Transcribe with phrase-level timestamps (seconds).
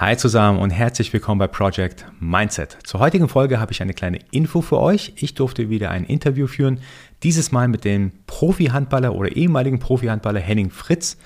[0.00, 2.78] Hi zusammen und herzlich willkommen bei Project Mindset.
[2.84, 5.12] Zur heutigen Folge habe ich eine kleine Info für euch.
[5.16, 6.80] Ich durfte wieder ein Interview führen,
[7.22, 11.18] dieses Mal mit dem Profi-Handballer oder ehemaligen Profi-Handballer Henning Fritz.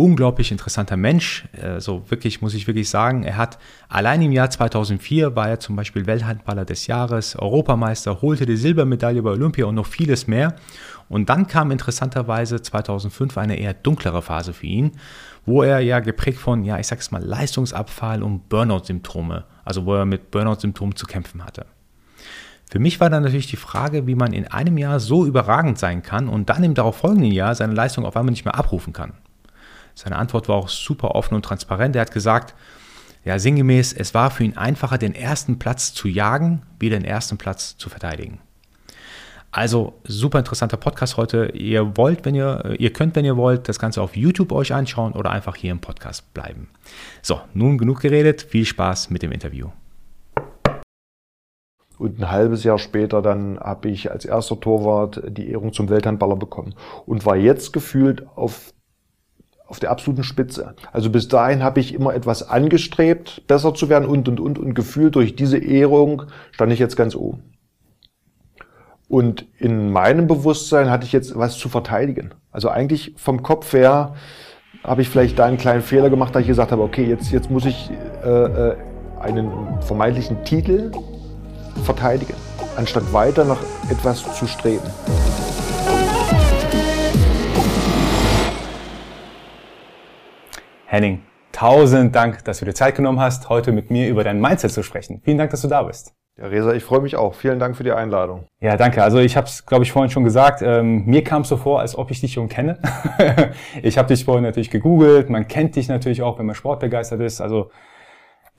[0.00, 1.46] Unglaublich interessanter Mensch.
[1.62, 5.76] Also wirklich, muss ich wirklich sagen, er hat allein im Jahr 2004 war er zum
[5.76, 10.54] Beispiel Welthandballer des Jahres, Europameister, holte die Silbermedaille bei Olympia und noch vieles mehr.
[11.08, 14.92] Und dann kam interessanterweise 2005 eine eher dunklere Phase für ihn
[15.46, 20.04] wo er ja geprägt von, ja, ich sag's mal, Leistungsabfall und Burnout-Symptome, also wo er
[20.04, 21.66] mit Burnout-Symptomen zu kämpfen hatte.
[22.70, 26.02] Für mich war dann natürlich die Frage, wie man in einem Jahr so überragend sein
[26.02, 29.14] kann und dann im darauffolgenden Jahr seine Leistung auf einmal nicht mehr abrufen kann.
[30.02, 31.94] Seine Antwort war auch super offen und transparent.
[31.94, 32.54] Er hat gesagt,
[33.22, 37.36] ja, sinngemäß, es war für ihn einfacher, den ersten Platz zu jagen, wie den ersten
[37.36, 38.40] Platz zu verteidigen.
[39.52, 41.50] Also super interessanter Podcast heute.
[41.52, 45.12] Ihr wollt, wenn ihr, ihr könnt, wenn ihr wollt, das Ganze auf YouTube euch anschauen
[45.12, 46.70] oder einfach hier im Podcast bleiben.
[47.20, 48.40] So, nun genug geredet.
[48.40, 49.68] Viel Spaß mit dem Interview.
[51.98, 56.36] Und ein halbes Jahr später dann habe ich als erster Torwart die Ehrung zum Welthandballer
[56.36, 58.72] bekommen und war jetzt gefühlt auf
[59.70, 60.74] auf der absoluten Spitze.
[60.92, 64.74] Also bis dahin habe ich immer etwas angestrebt, besser zu werden und und und und
[64.74, 67.44] gefühlt durch diese Ehrung stand ich jetzt ganz oben.
[69.08, 72.34] Und in meinem Bewusstsein hatte ich jetzt was zu verteidigen.
[72.50, 74.14] Also eigentlich vom Kopf her
[74.82, 77.48] habe ich vielleicht da einen kleinen Fehler gemacht, da ich gesagt habe, okay, jetzt, jetzt
[77.48, 77.90] muss ich
[78.24, 78.76] äh, äh,
[79.20, 79.50] einen
[79.82, 80.90] vermeintlichen Titel
[81.84, 82.34] verteidigen,
[82.76, 84.88] anstatt weiter nach etwas zu streben.
[90.92, 94.72] Henning, tausend Dank, dass du dir Zeit genommen hast, heute mit mir über dein Mindset
[94.72, 95.20] zu sprechen.
[95.24, 96.16] Vielen Dank, dass du da bist.
[96.36, 97.34] Ja, Resa, ich freue mich auch.
[97.34, 98.46] Vielen Dank für die Einladung.
[98.58, 99.00] Ja, danke.
[99.04, 100.62] Also ich habe es, glaube ich, vorhin schon gesagt.
[100.62, 102.80] Ähm, mir kam es so vor, als ob ich dich schon kenne.
[103.84, 105.30] ich habe dich vorhin natürlich gegoogelt.
[105.30, 107.40] Man kennt dich natürlich auch, wenn man sportbegeistert ist.
[107.40, 107.70] Also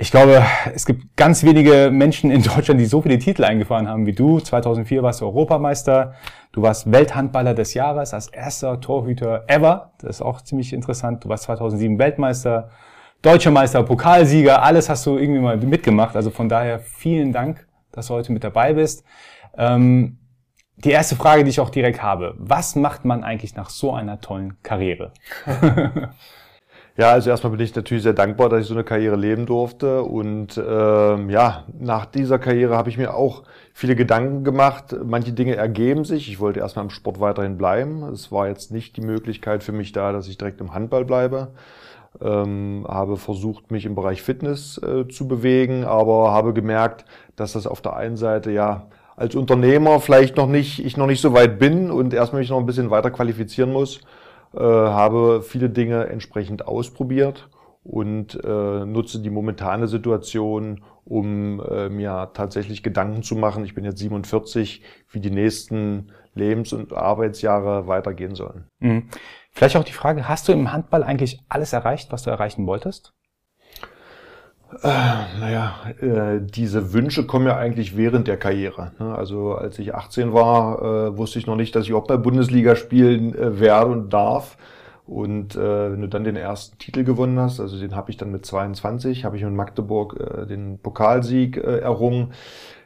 [0.01, 0.43] ich glaube,
[0.75, 4.39] es gibt ganz wenige Menschen in Deutschland, die so viele Titel eingefahren haben wie du.
[4.39, 6.13] 2004 warst du Europameister.
[6.51, 9.93] Du warst Welthandballer des Jahres als erster Torhüter ever.
[9.99, 11.23] Das ist auch ziemlich interessant.
[11.23, 12.69] Du warst 2007 Weltmeister.
[13.21, 16.15] Deutscher Meister, Pokalsieger, alles hast du irgendwie mal mitgemacht.
[16.15, 19.03] Also von daher vielen Dank dass du heute mit dabei bist.
[19.57, 20.17] Ähm,
[20.77, 22.33] die erste Frage, die ich auch direkt habe.
[22.37, 25.13] Was macht man eigentlich nach so einer tollen Karriere?
[26.97, 30.03] Ja, also erstmal bin ich natürlich sehr dankbar, dass ich so eine Karriere leben durfte.
[30.03, 33.43] Und ähm, ja, nach dieser Karriere habe ich mir auch
[33.73, 34.95] viele Gedanken gemacht.
[35.03, 36.29] Manche Dinge ergeben sich.
[36.29, 38.03] Ich wollte erstmal im Sport weiterhin bleiben.
[38.03, 41.49] Es war jetzt nicht die Möglichkeit für mich da, dass ich direkt im Handball bleibe
[42.19, 47.67] ähm, habe versucht, mich im Bereich Fitness äh, zu bewegen, aber habe gemerkt, dass das
[47.67, 51.59] auf der einen Seite ja als Unternehmer vielleicht noch nicht, ich noch nicht so weit
[51.59, 54.01] bin und erstmal mich noch ein bisschen weiter qualifizieren muss,
[54.59, 57.49] habe viele Dinge entsprechend ausprobiert
[57.83, 63.65] und äh, nutze die momentane Situation, um äh, mir tatsächlich Gedanken zu machen.
[63.65, 68.67] Ich bin jetzt 47, wie die nächsten Lebens- und Arbeitsjahre weitergehen sollen.
[68.79, 69.09] Mhm.
[69.51, 73.13] Vielleicht auch die Frage, hast du im Handball eigentlich alles erreicht, was du erreichen wolltest?
[74.83, 78.93] Äh, naja, äh, diese Wünsche kommen ja eigentlich während der Karriere.
[78.99, 79.13] Ne?
[79.13, 82.75] Also als ich 18 war, äh, wusste ich noch nicht, dass ich auch bei Bundesliga
[82.75, 84.57] spielen äh, werde und darf.
[85.05, 88.31] Und äh, wenn du dann den ersten Titel gewonnen hast, also den habe ich dann
[88.31, 92.31] mit 22, habe ich in Magdeburg äh, den Pokalsieg äh, errungen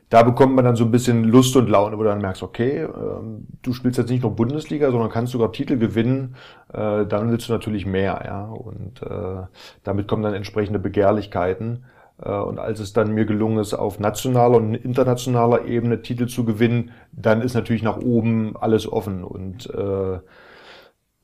[0.10, 2.84] da bekommt man dann so ein bisschen Lust und Laune, wo du dann merkst, okay,
[2.84, 6.36] ähm, du spielst jetzt nicht nur Bundesliga, sondern kannst sogar Titel gewinnen,
[6.74, 8.46] äh, dann willst du natürlich mehr, ja.
[8.46, 9.48] Und äh,
[9.84, 11.86] damit kommen dann entsprechende Begehrlichkeiten.
[12.22, 16.46] Äh, und als es dann mir gelungen ist, auf nationaler und internationaler Ebene Titel zu
[16.46, 19.24] gewinnen, dann ist natürlich nach oben alles offen.
[19.24, 20.20] Und äh,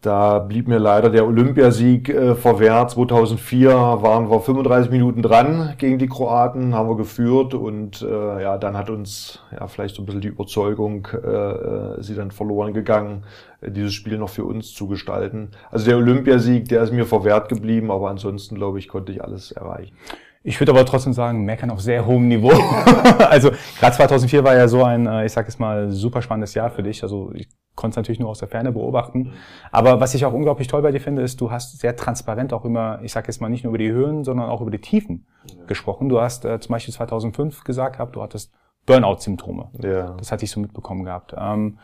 [0.02, 2.90] da blieb mir leider der Olympiasieg äh, verwehrt.
[2.92, 8.58] 2004 waren wir 35 Minuten dran gegen die Kroaten, haben wir geführt und äh, ja,
[8.58, 12.74] dann hat uns ja vielleicht so ein bisschen die Überzeugung, äh, äh sie dann verloren
[12.74, 13.26] gegangen,
[13.62, 15.52] dieses Spiel noch für uns zu gestalten.
[15.70, 19.52] Also der Olympiasieg, der ist mir verwehrt geblieben, aber ansonsten glaube ich, konnte ich alles
[19.52, 19.96] erreichen.
[20.44, 22.50] Ich würde aber trotzdem sagen, meckern auf sehr hohem Niveau.
[23.30, 26.72] also gerade 2004 war ja so ein, äh, ich sag jetzt mal, super spannendes Jahr
[26.72, 27.04] für dich.
[27.04, 29.34] Also ich konnte es natürlich nur aus der Ferne beobachten.
[29.72, 32.66] Aber was ich auch unglaublich toll bei dir finde, ist, du hast sehr transparent auch
[32.66, 35.28] immer, ich sag jetzt mal nicht nur über die Höhen, sondern auch über die Tiefen
[35.46, 35.66] ja.
[35.66, 36.10] gesprochen.
[36.10, 38.52] Du hast äh, zum Beispiel 2005 gesagt gehabt, du hattest
[38.88, 39.70] Burnout-Symptome.
[39.84, 40.16] Ja.
[40.18, 41.36] Das hatte ich so mitbekommen gehabt.
[41.38, 41.78] Ähm,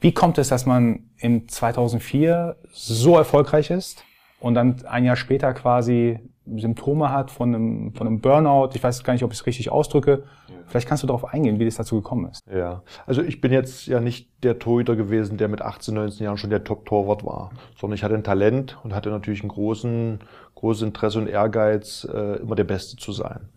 [0.00, 4.04] wie kommt es, dass man im 2004 so erfolgreich ist
[4.42, 6.18] und dann ein Jahr später quasi
[6.56, 8.70] Symptome hat von einem, von einem Burnout.
[8.74, 10.24] Ich weiß gar nicht, ob ich es richtig ausdrücke.
[10.48, 10.54] Ja.
[10.66, 12.40] Vielleicht kannst du darauf eingehen, wie das dazu gekommen ist.
[12.52, 16.36] Ja, also ich bin jetzt ja nicht der Torhüter gewesen, der mit 18, 19 Jahren
[16.36, 20.18] schon der Top-Torwart war, sondern ich hatte ein Talent und hatte natürlich großen,
[20.56, 23.48] großes Interesse und Ehrgeiz, äh, immer der Beste zu sein.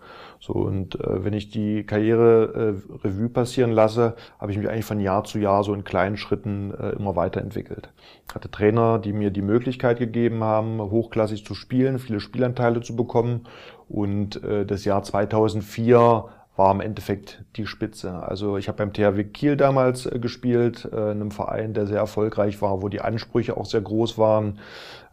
[0.45, 4.85] So, und äh, wenn ich die Karriere äh, Revue passieren lasse, habe ich mich eigentlich
[4.85, 7.89] von Jahr zu Jahr so in kleinen Schritten äh, immer weiterentwickelt.
[8.31, 13.47] Hatte Trainer, die mir die Möglichkeit gegeben haben, hochklassig zu spielen, viele Spielanteile zu bekommen.
[13.89, 16.25] Und äh, das Jahr 2004
[16.55, 18.11] war im Endeffekt die Spitze.
[18.11, 22.61] Also ich habe beim THW Kiel damals äh, gespielt, äh, einem Verein, der sehr erfolgreich
[22.61, 24.59] war, wo die Ansprüche auch sehr groß waren.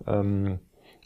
[0.06, 0.58] Ähm,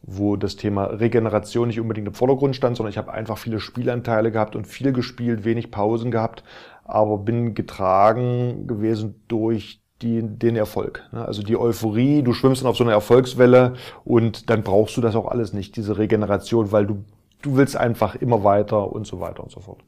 [0.02, 4.30] wo das Thema Regeneration nicht unbedingt im Vordergrund stand, sondern ich habe einfach viele Spielanteile
[4.30, 6.44] gehabt und viel gespielt, wenig Pausen gehabt,
[6.84, 11.02] aber bin getragen gewesen durch die, den Erfolg.
[11.12, 11.24] Ne?
[11.24, 15.16] Also die Euphorie, du schwimmst dann auf so einer Erfolgswelle und dann brauchst du das
[15.16, 17.04] auch alles nicht, diese Regeneration, weil du,
[17.42, 19.82] du willst einfach immer weiter und so weiter und so fort.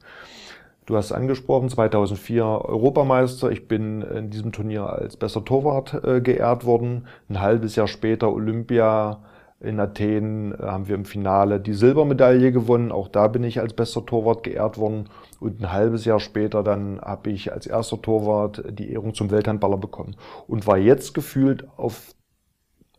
[0.86, 3.50] Du hast angesprochen, 2004 Europameister.
[3.50, 7.06] Ich bin in diesem Turnier als bester Torwart äh, geehrt worden.
[7.28, 9.18] Ein halbes Jahr später Olympia
[9.60, 12.92] in Athen äh, haben wir im Finale die Silbermedaille gewonnen.
[12.92, 15.08] Auch da bin ich als bester Torwart geehrt worden.
[15.40, 19.78] Und ein halbes Jahr später dann habe ich als erster Torwart die Ehrung zum Welthandballer
[19.78, 20.16] bekommen.
[20.46, 22.14] Und war jetzt gefühlt auf,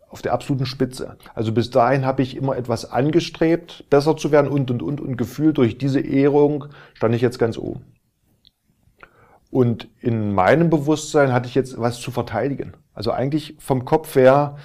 [0.09, 1.17] auf der absoluten Spitze.
[1.33, 4.99] Also bis dahin habe ich immer etwas angestrebt, besser zu werden und, und, und.
[4.99, 7.85] Und gefühlt durch diese Ehrung stand ich jetzt ganz oben.
[9.51, 12.73] Und in meinem Bewusstsein hatte ich jetzt was zu verteidigen.
[12.93, 14.57] Also eigentlich vom Kopf her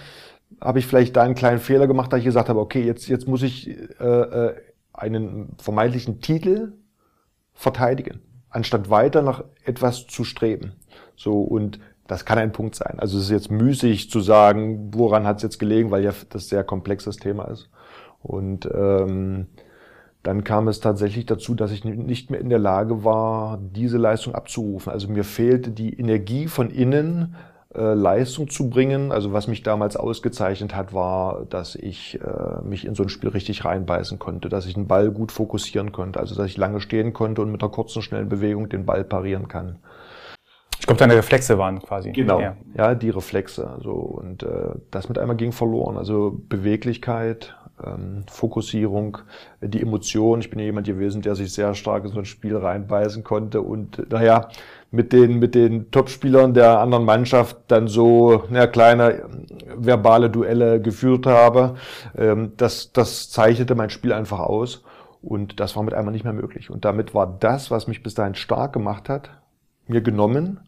[0.65, 3.29] habe ich vielleicht da einen kleinen Fehler gemacht, da ich gesagt habe, okay, jetzt, jetzt
[3.29, 3.69] muss ich
[4.01, 4.55] äh, äh,
[4.93, 6.73] einen vermeintlichen Titel
[7.53, 10.73] verteidigen, anstatt weiter nach etwas zu streben.
[11.17, 12.99] So, und das kann ein Punkt sein.
[12.99, 16.49] Also es ist jetzt müßig zu sagen, woran hat es jetzt gelegen, weil ja das
[16.49, 17.69] sehr komplexes Thema ist.
[18.23, 19.49] Und ähm,
[20.23, 24.35] dann kam es tatsächlich dazu, dass ich nicht mehr in der Lage war, diese Leistung
[24.35, 24.91] abzurufen.
[24.91, 27.35] Also mir fehlte die Energie von innen,
[27.81, 29.13] Leistung zu bringen.
[29.13, 33.31] Also was mich damals ausgezeichnet hat, war, dass ich äh, mich in so ein Spiel
[33.31, 37.13] richtig reinbeißen konnte, dass ich den Ball gut fokussieren konnte, also dass ich lange stehen
[37.13, 39.79] konnte und mit einer kurzen, schnellen Bewegung den Ball parieren kann.
[40.79, 42.13] Ich glaube, deine Reflexe waren quasi.
[42.13, 43.71] Genau, ja, ja die Reflexe.
[43.71, 45.97] Also, und äh, das mit einmal ging verloren.
[45.97, 49.19] Also Beweglichkeit, ähm, Fokussierung,
[49.61, 50.41] die Emotion.
[50.41, 53.63] Ich bin ja jemand gewesen, der sich sehr stark in so ein Spiel reinbeißen konnte
[53.63, 54.49] und naja,
[54.95, 59.29] mit den, mit den Topspielern der anderen Mannschaft dann so na, kleine
[59.77, 61.75] verbale Duelle geführt habe.
[62.17, 64.85] Ähm, das, das zeichnete mein Spiel einfach aus.
[65.21, 66.71] Und das war mit einmal nicht mehr möglich.
[66.71, 69.31] Und damit war das, was mich bis dahin stark gemacht hat,
[69.87, 70.61] mir genommen.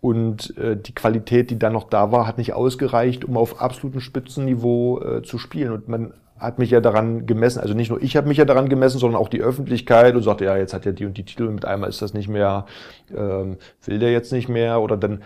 [0.00, 4.00] Und äh, die Qualität, die dann noch da war, hat nicht ausgereicht, um auf absolutem
[4.00, 5.72] Spitzenniveau äh, zu spielen.
[5.72, 6.12] Und man
[6.44, 9.20] hat mich ja daran gemessen, also nicht nur ich habe mich ja daran gemessen, sondern
[9.20, 11.64] auch die Öffentlichkeit und sagte, ja, jetzt hat er die und die Titel und mit
[11.64, 12.66] einmal ist das nicht mehr,
[13.14, 15.22] ähm, will der jetzt nicht mehr oder dann,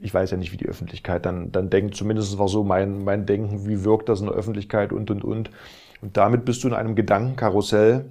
[0.00, 3.26] ich weiß ja nicht, wie die Öffentlichkeit dann, dann denkt, zumindest war so mein, mein
[3.26, 5.50] Denken, wie wirkt das in der Öffentlichkeit und, und, und.
[6.00, 8.04] Und damit bist du in einem Gedankenkarussell,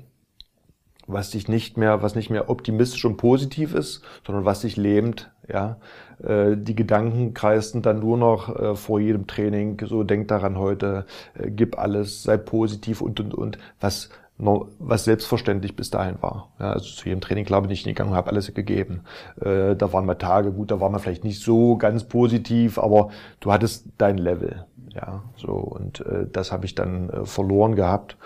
[1.14, 5.32] was dich nicht mehr, was nicht mehr optimistisch und positiv ist, sondern was dich lähmt,
[5.52, 5.78] ja.
[6.24, 11.06] Äh, die Gedanken kreisten dann nur noch äh, vor jedem Training, so denk daran heute,
[11.34, 16.52] äh, gib alles, sei positiv und, und, und, was, was selbstverständlich bis dahin war.
[16.60, 19.02] Ja, also zu jedem Training, glaube ich, nicht gegangen, habe alles gegeben.
[19.40, 23.10] da waren mal Tage, gut, da war man vielleicht nicht so ganz positiv, aber
[23.40, 24.66] du hattest dein Level.
[24.96, 26.04] Ja, so, und
[26.34, 28.18] das habe ich dann verloren gehabt.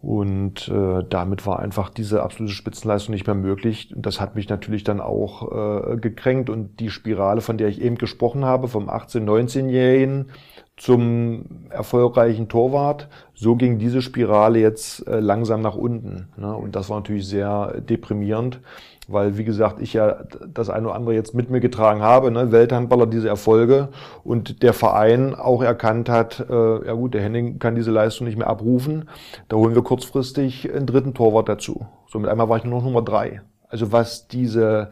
[0.00, 3.92] Und äh, damit war einfach diese absolute Spitzenleistung nicht mehr möglich.
[3.96, 6.50] Das hat mich natürlich dann auch äh, gekränkt.
[6.50, 10.30] Und die Spirale, von der ich eben gesprochen habe, vom 18-, 19-Jährigen
[10.78, 16.28] zum erfolgreichen Torwart, so ging diese Spirale jetzt äh, langsam nach unten.
[16.36, 16.54] Ne?
[16.54, 18.60] Und das war natürlich sehr deprimierend
[19.08, 22.52] weil, wie gesagt, ich ja das eine oder andere jetzt mit mir getragen habe, ne?
[22.52, 23.88] Welthandballer, diese Erfolge
[24.22, 28.36] und der Verein auch erkannt hat, äh, ja gut, der Henning kann diese Leistung nicht
[28.36, 29.08] mehr abrufen,
[29.48, 31.86] da holen wir kurzfristig einen dritten Torwart dazu.
[32.06, 33.40] So mit einmal war ich nur noch Nummer drei.
[33.70, 34.90] Also was diese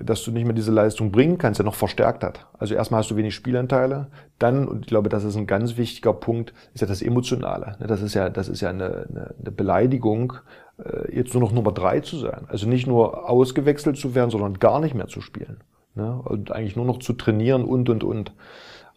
[0.00, 2.46] dass du nicht mehr diese Leistung bringen kannst, ja noch verstärkt hat.
[2.58, 6.12] Also erstmal hast du wenig Spielanteile, dann, und ich glaube, das ist ein ganz wichtiger
[6.12, 7.76] Punkt, ist ja das Emotionale.
[7.80, 7.86] Ne?
[7.86, 10.34] Das ist ja, das ist ja eine, eine, eine Beleidigung,
[10.78, 12.46] äh, jetzt nur noch Nummer drei zu sein.
[12.48, 15.58] Also nicht nur ausgewechselt zu werden, sondern gar nicht mehr zu spielen.
[15.94, 16.20] Ne?
[16.24, 18.34] Und eigentlich nur noch zu trainieren und, und, und.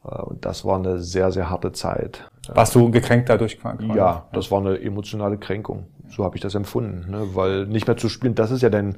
[0.03, 2.29] Äh, und das war eine sehr, sehr harte Zeit.
[2.53, 3.59] Warst du gekränkt dadurch?
[3.59, 3.85] Quasi?
[3.93, 5.87] Ja, das war eine emotionale Kränkung.
[6.09, 7.11] So habe ich das empfunden.
[7.11, 7.35] Ne?
[7.35, 8.95] Weil nicht mehr zu spielen, das ist ja dein,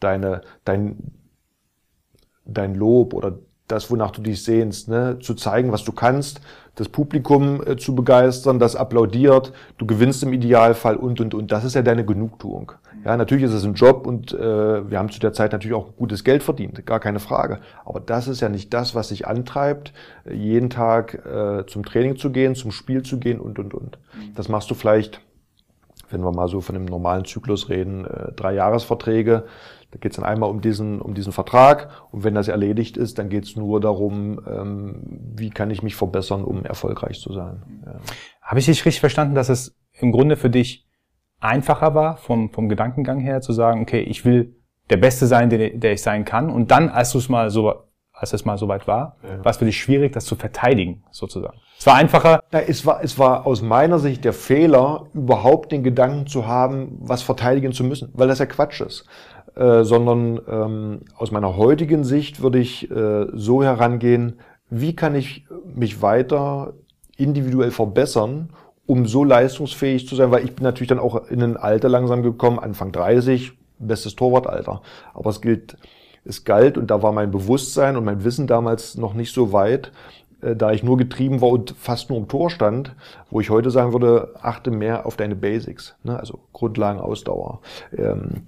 [0.00, 1.12] deine, dein,
[2.44, 5.18] dein Lob oder das, wonach du dich sehnst, ne?
[5.20, 6.40] zu zeigen, was du kannst,
[6.74, 11.52] das Publikum äh, zu begeistern, das applaudiert, du gewinnst im Idealfall und, und, und.
[11.52, 12.72] Das ist ja deine Genugtuung.
[13.04, 15.96] Ja, natürlich ist es ein Job und äh, wir haben zu der Zeit natürlich auch
[15.96, 17.58] gutes Geld verdient, gar keine Frage.
[17.84, 19.92] Aber das ist ja nicht das, was dich antreibt,
[20.30, 23.98] jeden Tag äh, zum Training zu gehen, zum Spiel zu gehen und, und, und.
[24.36, 25.20] Das machst du vielleicht,
[26.10, 29.44] wenn wir mal so von einem normalen Zyklus reden, äh, drei Jahresverträge.
[29.92, 33.18] Da geht es dann einmal um diesen, um diesen Vertrag und wenn das erledigt ist,
[33.18, 37.62] dann geht es nur darum, ähm, wie kann ich mich verbessern, um erfolgreich zu sein.
[37.84, 38.00] Ja.
[38.40, 40.88] Habe ich dich richtig verstanden, dass es im Grunde für dich
[41.40, 44.56] einfacher war, vom, vom Gedankengang her, zu sagen, okay, ich will
[44.88, 47.92] der Beste sein, der, der ich sein kann und dann, als du es mal so
[48.22, 49.44] als es mal soweit war, ja.
[49.44, 51.58] war es für dich schwierig, das zu verteidigen, sozusagen.
[51.76, 52.40] Es war einfacher.
[52.52, 56.98] Na, es war, es war aus meiner Sicht der Fehler, überhaupt den Gedanken zu haben,
[57.00, 59.06] was verteidigen zu müssen, weil das ja Quatsch ist.
[59.54, 64.38] Äh, sondern ähm, aus meiner heutigen Sicht würde ich äh, so herangehen,
[64.70, 65.44] wie kann ich
[65.74, 66.72] mich weiter
[67.18, 68.48] individuell verbessern,
[68.86, 72.22] um so leistungsfähig zu sein, weil ich bin natürlich dann auch in ein Alter langsam
[72.22, 74.80] gekommen, Anfang 30, bestes Torwartalter.
[75.12, 75.76] Aber es gilt,
[76.24, 79.92] es galt und da war mein Bewusstsein und mein Wissen damals noch nicht so weit,
[80.42, 82.94] äh, da ich nur getrieben war und fast nur im Tor stand,
[83.30, 86.18] wo ich heute sagen würde, achte mehr auf deine Basics, ne?
[86.18, 87.60] also Grundlagen, Ausdauer.
[87.96, 88.42] Ähm,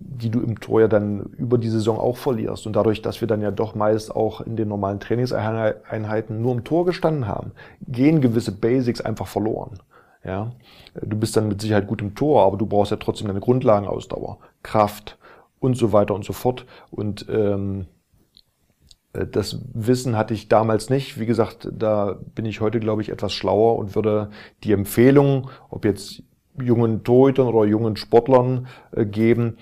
[0.00, 2.66] die du im Tor ja dann über die Saison auch verlierst.
[2.66, 6.64] Und dadurch, dass wir dann ja doch meist auch in den normalen Trainingseinheiten nur im
[6.64, 7.52] Tor gestanden haben,
[7.86, 9.78] gehen gewisse Basics einfach verloren.
[10.24, 10.52] Ja,
[11.00, 14.38] du bist dann mit Sicherheit gut im Tor, aber du brauchst ja trotzdem deine Grundlagenausdauer,
[14.62, 15.18] Kraft
[15.60, 16.66] und so weiter und so fort.
[16.90, 17.86] Und ähm,
[19.12, 21.18] äh, das Wissen hatte ich damals nicht.
[21.18, 24.30] Wie gesagt, da bin ich heute, glaube ich, etwas schlauer und würde
[24.64, 26.22] die Empfehlung, ob jetzt
[26.60, 29.56] jungen Torhütern oder jungen Sportlern äh, geben,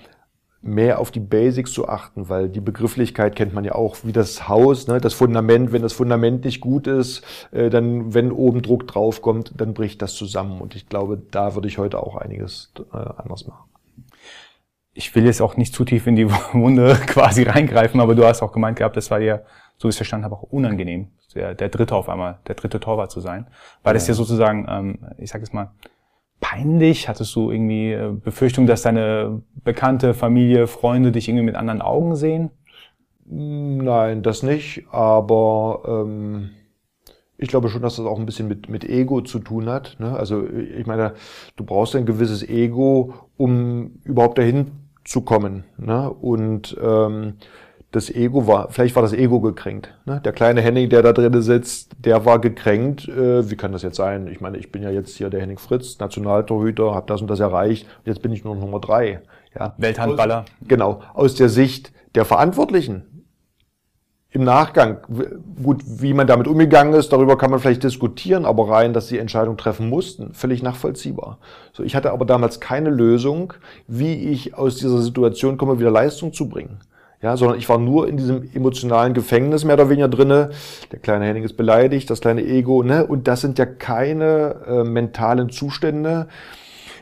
[0.61, 4.49] mehr auf die Basics zu achten, weil die Begrifflichkeit kennt man ja auch wie das
[4.49, 5.71] Haus, ne, das Fundament.
[5.71, 10.13] Wenn das Fundament nicht gut ist, äh, dann, wenn oben Druck draufkommt, dann bricht das
[10.15, 10.59] zusammen.
[10.59, 13.69] Und ich glaube, da würde ich heute auch einiges äh, anders machen.
[14.93, 18.41] Ich will jetzt auch nicht zu tief in die Wunde quasi reingreifen, aber du hast
[18.41, 19.45] auch gemeint gehabt, das war dir,
[19.77, 22.81] so wie ich es verstanden habe, auch unangenehm, der, der Dritte auf einmal, der dritte
[22.81, 23.47] Torwart zu sein.
[23.81, 23.93] Weil ja.
[23.93, 25.71] das ja sozusagen, ähm, ich sag es mal,
[26.39, 27.07] peinlich?
[27.07, 32.15] Hattest du irgendwie äh, Befürchtung, dass deine bekannte Familie, Freunde dich irgendwie mit anderen Augen
[32.15, 32.51] sehen?
[33.25, 36.49] Nein, das nicht, aber ähm,
[37.37, 39.97] ich glaube schon, dass das auch ein bisschen mit, mit Ego zu tun hat.
[39.99, 40.11] Ne?
[40.11, 41.13] Also ich meine,
[41.55, 44.71] du brauchst ein gewisses Ego, um überhaupt dahin
[45.05, 45.63] zu kommen.
[45.77, 46.09] Ne?
[46.09, 47.35] Und ähm,
[47.91, 49.93] das Ego war, vielleicht war das Ego gekränkt.
[50.05, 50.21] Ne?
[50.23, 53.07] Der kleine Henning, der da drinnen sitzt, der war gekränkt.
[53.07, 54.27] Äh, wie kann das jetzt sein?
[54.27, 57.39] Ich meine, ich bin ja jetzt hier der Henning Fritz, Nationaltorhüter, habe das und das
[57.39, 57.87] erreicht.
[58.05, 59.21] Jetzt bin ich nur Nummer drei.
[59.57, 59.73] Ja.
[59.77, 60.41] Welthandballer.
[60.41, 61.01] Aus, genau.
[61.13, 63.05] Aus der Sicht der Verantwortlichen
[64.31, 64.99] im Nachgang,
[65.63, 69.17] gut, wie man damit umgegangen ist, darüber kann man vielleicht diskutieren, aber rein, dass sie
[69.17, 71.39] Entscheidung treffen mussten, völlig nachvollziehbar.
[71.73, 73.53] So, ich hatte aber damals keine Lösung,
[73.87, 76.79] wie ich aus dieser Situation komme, wieder Leistung zu bringen
[77.21, 80.51] ja, sondern ich war nur in diesem emotionalen Gefängnis mehr oder weniger drinne.
[80.91, 83.05] Der kleine Henning ist beleidigt, das kleine Ego, ne?
[83.05, 86.27] Und das sind ja keine äh, mentalen Zustände,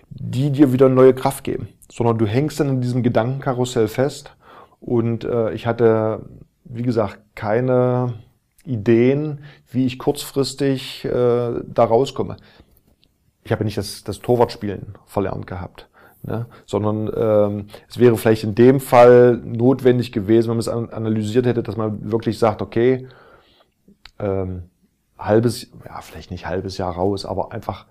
[0.09, 4.35] die dir wieder neue Kraft geben, sondern du hängst dann in diesem Gedankenkarussell fest.
[4.79, 6.25] Und äh, ich hatte,
[6.63, 8.15] wie gesagt, keine
[8.63, 12.37] Ideen, wie ich kurzfristig äh, da rauskomme.
[13.43, 15.87] Ich habe nicht das, das Torwartspielen verlernt gehabt.
[16.27, 16.45] Ne?
[16.65, 21.63] Sondern ähm, es wäre vielleicht in dem Fall notwendig gewesen, wenn man es analysiert hätte,
[21.63, 23.07] dass man wirklich sagt, okay,
[24.19, 24.63] ähm,
[25.17, 27.85] halbes, ja, vielleicht nicht halbes Jahr raus, aber einfach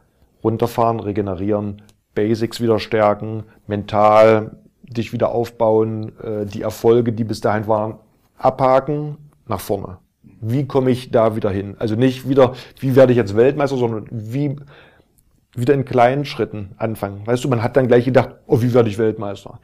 [0.44, 1.82] runterfahren, regenerieren,
[2.14, 7.98] Basics wieder stärken, mental dich wieder aufbauen, äh, die Erfolge, die bis dahin waren,
[8.36, 9.16] abhaken,
[9.48, 9.98] nach vorne.
[10.22, 11.76] Wie komme ich da wieder hin?
[11.78, 14.56] Also nicht wieder, wie werde ich jetzt Weltmeister, sondern wie
[15.56, 17.26] wieder in kleinen Schritten anfangen.
[17.26, 19.60] Weißt du, man hat dann gleich gedacht, oh, wie werde ich Weltmeister?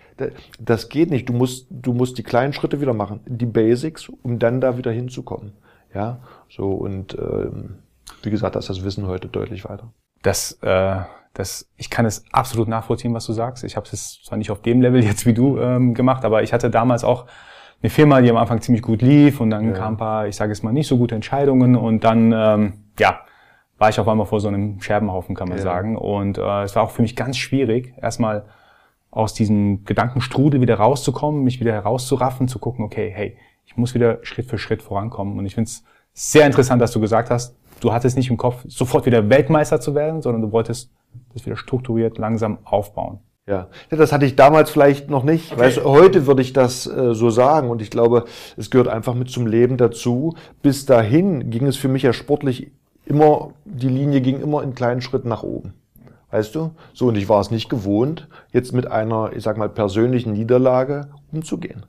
[0.58, 1.28] Das geht nicht.
[1.28, 4.90] Du musst, du musst die kleinen Schritte wieder machen, die Basics, um dann da wieder
[4.90, 5.52] hinzukommen.
[5.94, 7.76] Ja, so und ähm,
[8.22, 9.92] wie gesagt, da ist das Wissen heute deutlich weiter.
[10.22, 10.96] Das, äh,
[11.34, 13.64] das, ich kann es absolut nachvollziehen, was du sagst.
[13.64, 16.52] Ich habe es zwar nicht auf dem Level jetzt wie du ähm, gemacht, aber ich
[16.52, 17.26] hatte damals auch
[17.82, 19.72] eine Firma, die am Anfang ziemlich gut lief und dann ja.
[19.72, 23.20] kam ein paar, ich sage es mal, nicht so gute Entscheidungen und dann, ähm, ja,
[23.82, 25.64] war ich auf einmal vor so einem Scherbenhaufen, kann man ja.
[25.64, 25.96] sagen.
[25.96, 28.44] Und äh, es war auch für mich ganz schwierig, erstmal
[29.10, 33.36] aus diesem Gedankenstrudel wieder rauszukommen, mich wieder herauszuraffen, zu gucken, okay, hey,
[33.66, 35.36] ich muss wieder Schritt für Schritt vorankommen.
[35.36, 38.64] Und ich finde es sehr interessant, dass du gesagt hast, du hattest nicht im Kopf,
[38.68, 40.92] sofort wieder Weltmeister zu werden, sondern du wolltest
[41.34, 43.18] das wieder strukturiert langsam aufbauen.
[43.48, 43.66] Ja.
[43.90, 45.50] das hatte ich damals vielleicht noch nicht.
[45.50, 45.60] Okay.
[45.60, 49.28] Weißt, heute würde ich das äh, so sagen und ich glaube, es gehört einfach mit
[49.28, 50.36] zum Leben dazu.
[50.62, 52.70] Bis dahin ging es für mich ja sportlich
[53.04, 55.74] immer, die Linie ging immer in kleinen Schritten nach oben.
[56.30, 56.70] Weißt du?
[56.94, 61.08] So, und ich war es nicht gewohnt, jetzt mit einer, ich sag mal, persönlichen Niederlage
[61.30, 61.84] umzugehen.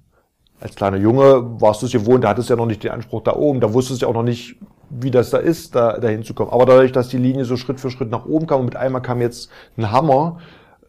[0.60, 3.22] Als kleiner Junge warst du es gewohnt, da hattest du ja noch nicht den Anspruch
[3.22, 4.58] da oben, da wusstest du ja auch noch nicht,
[4.90, 6.52] wie das da ist, da dahin zu kommen.
[6.52, 9.02] Aber dadurch, dass die Linie so Schritt für Schritt nach oben kam und mit einmal
[9.02, 10.40] kam jetzt ein Hammer,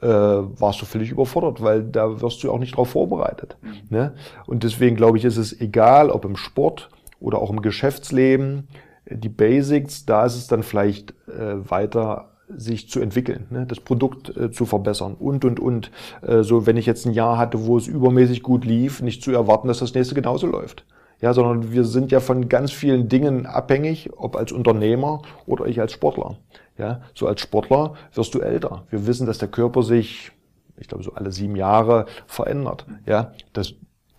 [0.00, 3.56] äh, warst du völlig überfordert, weil da wirst du auch nicht drauf vorbereitet.
[3.62, 3.70] Mhm.
[3.88, 4.14] Ne?
[4.46, 6.90] Und deswegen glaube ich, ist es egal, ob im Sport
[7.20, 8.68] oder auch im Geschäftsleben,
[9.10, 13.66] die Basics, da ist es dann vielleicht äh, weiter sich zu entwickeln, ne?
[13.66, 15.90] das Produkt äh, zu verbessern und, und, und.
[16.22, 19.32] Äh, so, wenn ich jetzt ein Jahr hatte, wo es übermäßig gut lief, nicht zu
[19.32, 20.84] erwarten, dass das nächste genauso läuft.
[21.20, 25.80] Ja, sondern wir sind ja von ganz vielen Dingen abhängig, ob als Unternehmer oder ich
[25.80, 26.36] als Sportler.
[26.76, 28.84] Ja, so als Sportler wirst du älter.
[28.90, 30.32] Wir wissen, dass der Körper sich,
[30.76, 32.84] ich glaube, so alle sieben Jahre verändert.
[33.06, 33.74] Ja, das,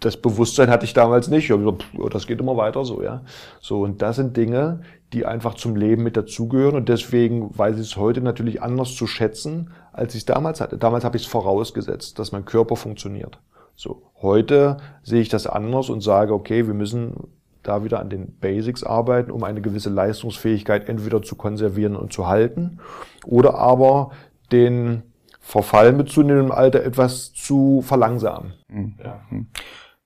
[0.06, 1.50] das Bewusstsein hatte ich damals nicht.
[1.50, 3.22] Ich gesagt, pff, das geht immer weiter so, ja.
[3.60, 4.82] So, und das sind Dinge,
[5.14, 6.76] die einfach zum Leben mit dazugehören.
[6.76, 10.78] Und deswegen weiß ich es heute natürlich anders zu schätzen, als ich es damals hatte.
[10.78, 13.40] Damals habe ich es vorausgesetzt, dass mein Körper funktioniert.
[13.76, 17.16] So, heute sehe ich das anders und sage, okay, wir müssen
[17.64, 22.28] da wieder an den Basics arbeiten, um eine gewisse Leistungsfähigkeit entweder zu konservieren und zu
[22.28, 22.78] halten
[23.26, 24.12] oder aber
[24.52, 25.02] den
[25.40, 28.54] Verfall mit zunehmendem Alter etwas zu verlangsamen.
[28.68, 28.96] Mhm.
[29.04, 29.22] Ja.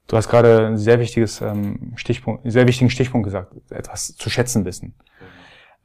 [0.10, 4.30] Du hast gerade ein sehr wichtiges ähm, Stichpunkt, einen sehr wichtigen Stichpunkt gesagt, etwas zu
[4.32, 4.96] schätzen wissen.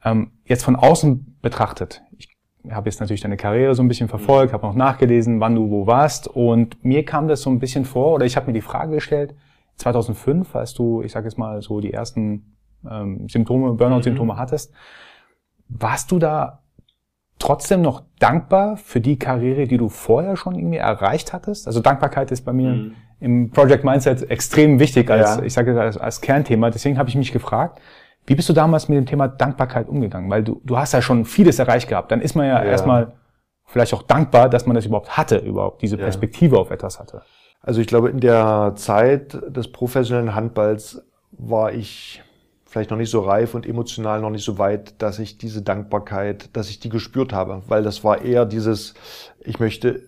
[0.03, 2.35] Ähm, jetzt von außen betrachtet, ich
[2.71, 5.85] habe jetzt natürlich deine Karriere so ein bisschen verfolgt, habe noch nachgelesen, wann du wo
[5.85, 8.95] warst und mir kam das so ein bisschen vor oder ich habe mir die Frage
[8.95, 9.35] gestellt,
[9.77, 12.55] 2005, als du, ich sage jetzt mal so die ersten
[12.89, 14.37] ähm, Symptome, Burnout-Symptome mhm.
[14.39, 14.73] hattest,
[15.67, 16.63] warst du da
[17.37, 21.67] trotzdem noch dankbar für die Karriere, die du vorher schon irgendwie erreicht hattest?
[21.67, 22.95] Also Dankbarkeit ist bei mir mhm.
[23.19, 25.43] Im Project Mindset extrem wichtig als, ja.
[25.43, 26.69] ich sage als, als Kernthema.
[26.69, 27.79] Deswegen habe ich mich gefragt,
[28.27, 30.29] wie bist du damals mit dem Thema Dankbarkeit umgegangen?
[30.29, 32.11] Weil du, du hast ja schon vieles erreicht gehabt.
[32.11, 32.71] Dann ist man ja, ja.
[32.71, 33.13] erstmal
[33.65, 36.61] vielleicht auch dankbar, dass man das überhaupt hatte, überhaupt diese Perspektive ja.
[36.61, 37.21] auf etwas hatte.
[37.61, 42.21] Also ich glaube, in der Zeit des professionellen Handballs war ich
[42.65, 46.55] vielleicht noch nicht so reif und emotional noch nicht so weit, dass ich diese Dankbarkeit,
[46.55, 48.93] dass ich die gespürt habe, weil das war eher dieses,
[49.39, 50.03] ich möchte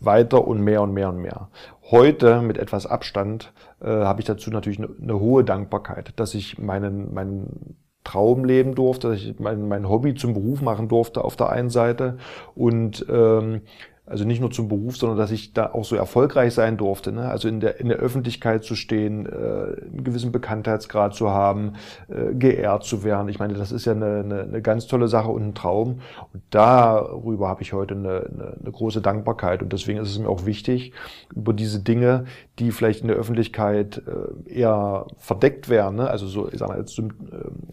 [0.00, 1.48] weiter und mehr und mehr und mehr.
[1.90, 6.58] Heute mit etwas Abstand äh, habe ich dazu natürlich eine, eine, hohe Dankbarkeit, dass ich
[6.58, 11.36] meinen, meinen Traum leben durfte, dass ich mein, mein Hobby zum Beruf machen durfte auf
[11.36, 12.16] der einen Seite
[12.54, 13.62] und ähm,
[14.06, 17.12] also nicht nur zum Beruf, sondern dass ich da auch so erfolgreich sein durfte.
[17.12, 17.28] Ne?
[17.28, 21.74] Also in der, in der Öffentlichkeit zu stehen, äh, einen gewissen Bekanntheitsgrad zu haben,
[22.08, 23.28] äh, geehrt zu werden.
[23.28, 26.00] Ich meine, das ist ja eine, eine, eine ganz tolle Sache und ein Traum.
[26.32, 29.62] Und darüber habe ich heute eine, eine, eine große Dankbarkeit.
[29.62, 30.92] Und deswegen ist es mir auch wichtig,
[31.34, 32.24] über diese Dinge,
[32.60, 36.10] die vielleicht in der Öffentlichkeit äh, eher verdeckt werden, ne?
[36.10, 37.02] also so, ich sag mal, als äh,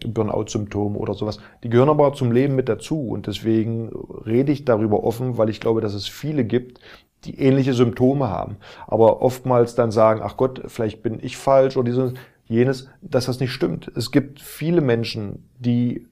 [0.06, 3.08] Burnout-Symptom oder sowas, die gehören aber zum Leben mit dazu.
[3.08, 3.90] Und deswegen
[4.24, 6.80] rede ich darüber offen, weil ich glaube, dass es viel viele gibt,
[7.24, 11.86] die ähnliche Symptome haben, aber oftmals dann sagen, ach Gott, vielleicht bin ich falsch oder
[11.86, 12.12] dieses,
[12.46, 13.90] jenes, dass das nicht stimmt.
[13.96, 16.06] Es gibt viele Menschen, die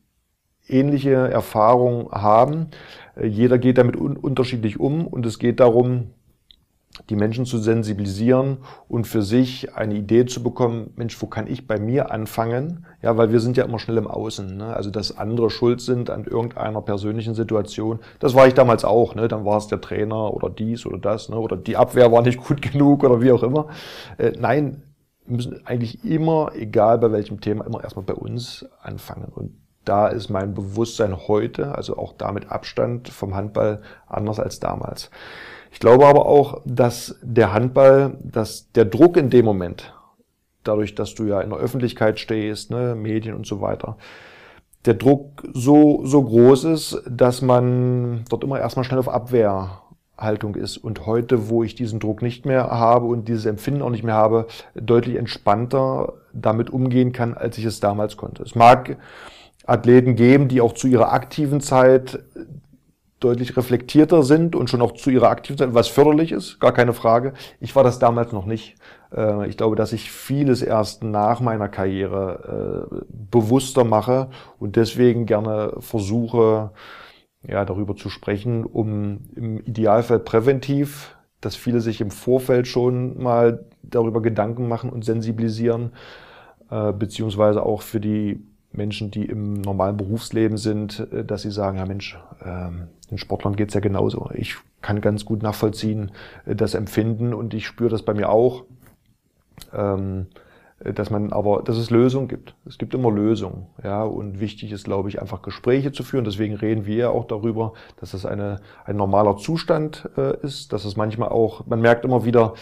[0.69, 2.69] ähnliche Erfahrungen haben.
[3.23, 6.11] Jeder geht damit un unterschiedlich um und es geht darum,
[7.09, 11.67] die Menschen zu sensibilisieren und für sich eine Idee zu bekommen, Mensch, wo kann ich
[11.67, 12.87] bei mir anfangen?
[13.03, 14.57] Ja, weil wir sind ja immer schnell im Außen.
[14.57, 14.75] Ne?
[14.75, 18.01] Also, dass andere schuld sind an irgendeiner persönlichen Situation.
[18.19, 19.15] Das war ich damals auch.
[19.15, 19.29] Ne?
[19.29, 21.29] Dann war es der Trainer oder dies oder das.
[21.29, 21.39] Ne?
[21.39, 23.69] Oder die Abwehr war nicht gut genug oder wie auch immer.
[24.19, 24.83] Äh, nein,
[25.27, 29.33] müssen eigentlich immer, egal bei welchem Thema, immer erstmal bei uns anfangen.
[29.35, 29.53] Und
[29.85, 35.11] da ist mein Bewusstsein heute, also auch damit Abstand vom Handball, anders als damals.
[35.77, 39.95] Ich glaube aber auch, dass der Handball, dass der Druck in dem Moment,
[40.65, 43.99] dadurch, dass du ja in der Öffentlichkeit stehst, ne, Medien und so weiter,
[44.87, 50.79] der Druck so, so groß ist, dass man dort immer erstmal schnell auf Abwehrhaltung ist.
[50.79, 54.15] Und heute, wo ich diesen Druck nicht mehr habe und dieses Empfinden auch nicht mehr
[54.15, 58.45] habe, deutlich entspannter damit umgehen kann, als ich es damals konnte.
[58.45, 58.97] Es mag
[59.67, 62.19] Athleten geben, die auch zu ihrer aktiven Zeit
[63.27, 67.33] deutlich reflektierter sind und schon auch zu ihrer Aktivität, was förderlich ist, gar keine Frage.
[67.61, 68.77] Ich war das damals noch nicht.
[69.13, 74.29] Äh, ich glaube, dass ich vieles erst nach meiner Karriere äh, bewusster mache
[74.61, 76.71] und deswegen gerne versuche,
[77.43, 83.67] ja, darüber zu sprechen, um im Idealfall präventiv, dass viele sich im Vorfeld schon mal
[83.83, 85.93] darüber Gedanken machen und sensibilisieren,
[86.71, 91.87] äh, beziehungsweise auch für die Menschen, die im normalen Berufsleben sind, dass sie sagen, ja
[91.87, 94.31] Mensch, ähm, den Sportlern geht's ja genauso.
[94.35, 96.13] Ich kann ganz gut nachvollziehen,
[96.45, 98.65] äh, das Empfinden und ich spüre das bei mir auch.
[99.73, 100.46] Ähm, äh,
[100.85, 102.55] dass man aber, dass es Lösungen gibt.
[102.67, 106.25] Es gibt immer Lösungen, ja, und wichtig ist, glaube ich, einfach Gespräche zu führen.
[106.25, 110.85] Deswegen reden wir ja auch darüber, dass das eine, ein normaler Zustand äh, ist, dass
[110.85, 112.53] es manchmal auch, man merkt immer wieder,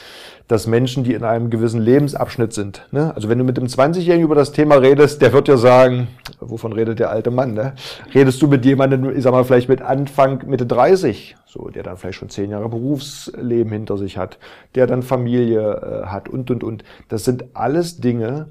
[0.46, 3.12] dass Menschen, die in einem gewissen Lebensabschnitt sind, ne?
[3.16, 6.06] also wenn du mit dem 20-Jährigen über das Thema redest, der wird ja sagen,
[6.38, 7.74] wovon redet der alte Mann, ne?
[8.14, 11.96] redest du mit jemandem, ich sag mal, vielleicht mit Anfang, Mitte 30, so, der dann
[11.96, 14.38] vielleicht schon zehn Jahre Berufsleben hinter sich hat,
[14.74, 16.84] der dann Familie äh, hat und, und, und.
[17.08, 18.48] Das sind alles Dinge,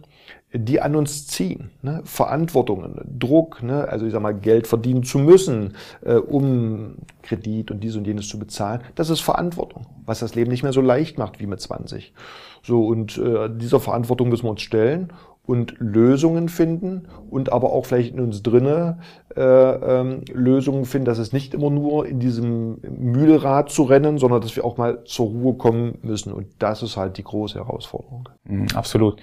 [0.54, 1.72] die an uns ziehen.
[1.82, 2.02] Ne?
[2.06, 3.88] Verantwortungen, Druck, ne?
[3.89, 8.30] also ich sag mal, Geld verdienen zu müssen, äh, um Kredit und dies und jenes
[8.30, 8.82] zu bezahlen.
[8.96, 12.13] Das ist Verantwortung, was das Leben nicht mehr so leicht macht wie mit 20.
[12.62, 15.12] So, und äh, dieser Verantwortung müssen wir uns stellen
[15.45, 18.99] und Lösungen finden und aber auch vielleicht in uns drinne
[19.36, 24.41] äh, ähm, Lösungen finden, dass es nicht immer nur in diesem Mühlrad zu rennen, sondern
[24.41, 26.32] dass wir auch mal zur Ruhe kommen müssen.
[26.32, 28.29] Und das ist halt die große Herausforderung.
[28.45, 29.21] Mhm, absolut.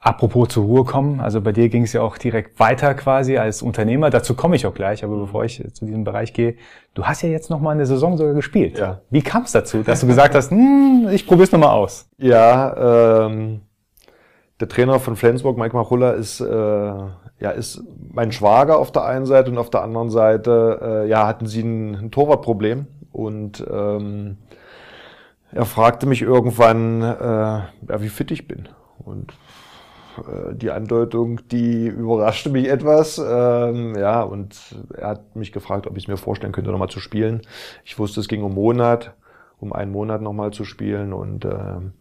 [0.00, 3.62] Apropos zur Ruhe kommen, also bei dir ging es ja auch direkt weiter quasi als
[3.62, 4.10] Unternehmer.
[4.10, 6.54] Dazu komme ich auch gleich, aber bevor ich zu diesem Bereich gehe,
[6.94, 8.78] du hast ja jetzt noch mal eine Saison sogar gespielt.
[8.78, 9.00] Ja.
[9.10, 12.08] Wie kam es dazu, dass du gesagt hast, hm, ich probier's noch mal aus?
[12.16, 13.62] Ja, ähm,
[14.60, 19.26] der Trainer von Flensburg, Mike Machulla, ist, äh, ja, ist mein Schwager auf der einen
[19.26, 22.86] Seite und auf der anderen Seite äh, ja, hatten sie ein, ein Torwartproblem.
[23.12, 24.36] Und ähm,
[25.52, 27.06] er fragte mich irgendwann, äh,
[27.88, 28.68] ja, wie fit ich bin.
[28.98, 29.32] Und
[30.18, 33.18] äh, die Andeutung, die überraschte mich etwas.
[33.18, 34.56] Ähm, ja, und
[34.94, 37.42] er hat mich gefragt, ob ich es mir vorstellen könnte, nochmal zu spielen.
[37.84, 39.14] Ich wusste, es ging um Monat,
[39.58, 41.12] um einen Monat nochmal zu spielen.
[41.12, 41.92] Und ähm,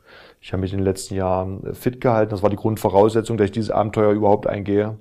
[0.41, 2.31] ich habe mich in den letzten Jahren äh, fit gehalten.
[2.31, 4.97] Das war die Grundvoraussetzung, dass ich dieses Abenteuer überhaupt eingehe.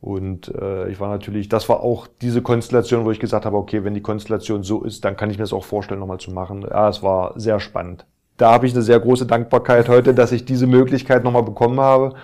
[0.00, 3.82] Und äh, ich war natürlich, das war auch diese Konstellation, wo ich gesagt habe, okay,
[3.82, 6.62] wenn die Konstellation so ist, dann kann ich mir das auch vorstellen, nochmal zu machen.
[6.62, 8.06] Ja, es war sehr spannend.
[8.36, 12.14] Da habe ich eine sehr große Dankbarkeit heute, dass ich diese Möglichkeit nochmal bekommen habe.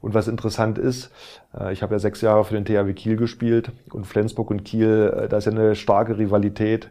[0.00, 1.10] Und was interessant ist,
[1.58, 5.12] äh, ich habe ja sechs Jahre für den THW Kiel gespielt und Flensburg und Kiel,
[5.16, 6.90] äh, da ist ja eine starke Rivalität,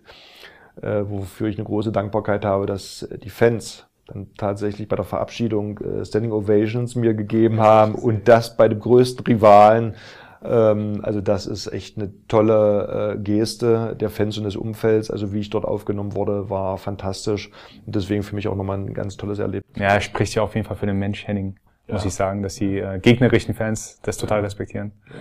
[0.81, 5.79] äh, wofür ich eine große Dankbarkeit habe, dass die Fans dann tatsächlich bei der Verabschiedung
[5.79, 9.95] äh, Standing Ovations mir gegeben haben und das bei dem größten Rivalen.
[10.43, 15.11] Ähm, also das ist echt eine tolle äh, Geste der Fans und des Umfelds.
[15.11, 17.51] Also wie ich dort aufgenommen wurde, war fantastisch
[17.85, 19.77] und deswegen für mich auch nochmal ein ganz tolles Erlebnis.
[19.77, 22.07] Ja, er spricht ja auf jeden Fall für den Mensch Henning, muss ja.
[22.07, 24.91] ich sagen, dass die äh, gegnerischen Fans das total respektieren.
[25.09, 25.15] Ja.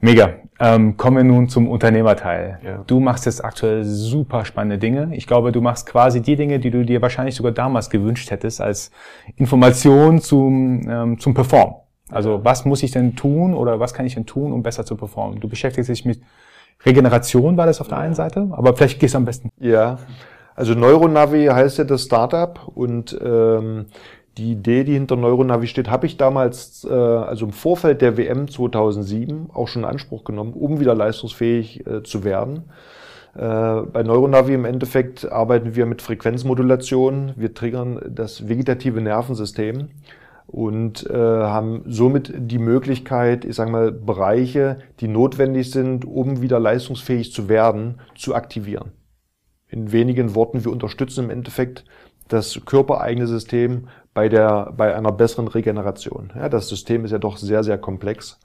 [0.00, 0.30] Mega.
[0.60, 2.58] Ähm, kommen wir nun zum Unternehmerteil.
[2.64, 2.84] Ja.
[2.86, 5.10] Du machst jetzt aktuell super spannende Dinge.
[5.14, 8.60] Ich glaube, du machst quasi die Dinge, die du dir wahrscheinlich sogar damals gewünscht hättest,
[8.60, 8.90] als
[9.36, 11.76] Information zum, ähm, zum Perform.
[12.10, 14.96] Also was muss ich denn tun oder was kann ich denn tun, um besser zu
[14.96, 15.40] performen?
[15.40, 16.20] Du beschäftigst dich mit
[16.84, 19.50] Regeneration, war das auf der einen Seite, aber vielleicht gehst du am besten.
[19.58, 19.98] Ja,
[20.54, 23.86] also Neuronavi heißt ja das Startup und ähm,
[24.38, 28.48] die Idee, die hinter Neuronavi steht, habe ich damals, äh, also im Vorfeld der WM
[28.48, 32.70] 2007, auch schon in Anspruch genommen, um wieder leistungsfähig äh, zu werden.
[33.34, 37.34] Äh, bei Neuronavi im Endeffekt arbeiten wir mit Frequenzmodulation.
[37.36, 39.88] Wir triggern das vegetative Nervensystem
[40.46, 46.58] und äh, haben somit die Möglichkeit, ich sage mal, Bereiche, die notwendig sind, um wieder
[46.58, 48.92] leistungsfähig zu werden, zu aktivieren.
[49.68, 51.84] In wenigen Worten, wir unterstützen im Endeffekt
[52.28, 56.32] das körpereigene System bei, der, bei einer besseren Regeneration.
[56.34, 58.40] Ja, das System ist ja doch sehr, sehr komplex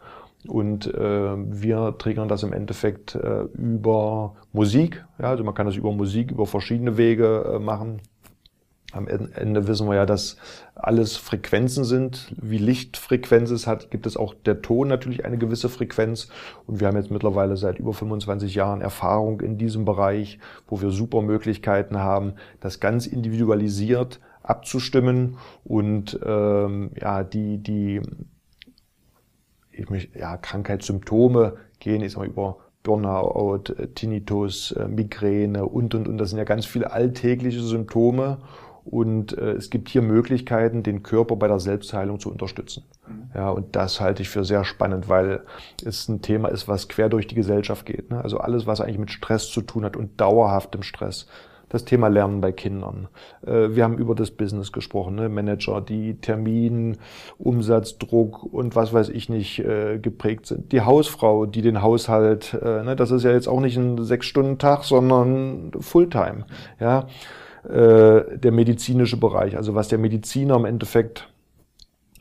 [0.46, 5.04] und äh, wir triggern das im Endeffekt äh, über Musik.
[5.18, 8.02] Ja, also man kann das über Musik, über verschiedene Wege äh, machen.
[8.92, 10.38] Am Ende wissen wir ja, dass
[10.76, 12.36] alles Frequenzen sind.
[12.40, 16.28] Wie Lichtfrequenz es hat, gibt es auch der Ton natürlich eine gewisse Frequenz.
[16.68, 20.92] Und wir haben jetzt mittlerweile seit über 25 Jahren Erfahrung in diesem Bereich, wo wir
[20.92, 28.02] super Möglichkeiten haben, das ganz individualisiert abzustimmen und ähm, ja, die, die
[29.72, 36.08] ich mich, ja, Krankheitssymptome gehen, ich sag mal, über Burnout, Tinnitus, äh, Migräne und, und,
[36.08, 36.18] und.
[36.18, 38.40] Das sind ja ganz viele alltägliche Symptome.
[38.86, 42.84] Und äh, es gibt hier Möglichkeiten, den Körper bei der Selbstheilung zu unterstützen.
[43.08, 43.30] Mhm.
[43.34, 45.44] Ja, und das halte ich für sehr spannend, weil
[45.86, 48.12] es ein Thema ist, was quer durch die Gesellschaft geht.
[48.12, 48.22] Ne?
[48.22, 51.28] Also alles, was eigentlich mit Stress zu tun hat und dauerhaftem Stress
[51.74, 53.08] das Thema Lernen bei Kindern.
[53.46, 55.28] Äh, wir haben über das Business gesprochen, ne?
[55.28, 56.98] Manager, die Termin,
[57.40, 60.72] Umsatzdruck und was weiß ich nicht äh, geprägt sind.
[60.72, 62.96] Die Hausfrau, die den Haushalt, äh, ne?
[62.96, 66.46] das ist ja jetzt auch nicht ein Sechs-Stunden-Tag, sondern Fulltime.
[66.80, 67.08] Ja?
[67.66, 71.33] Der medizinische Bereich, also was der Mediziner im Endeffekt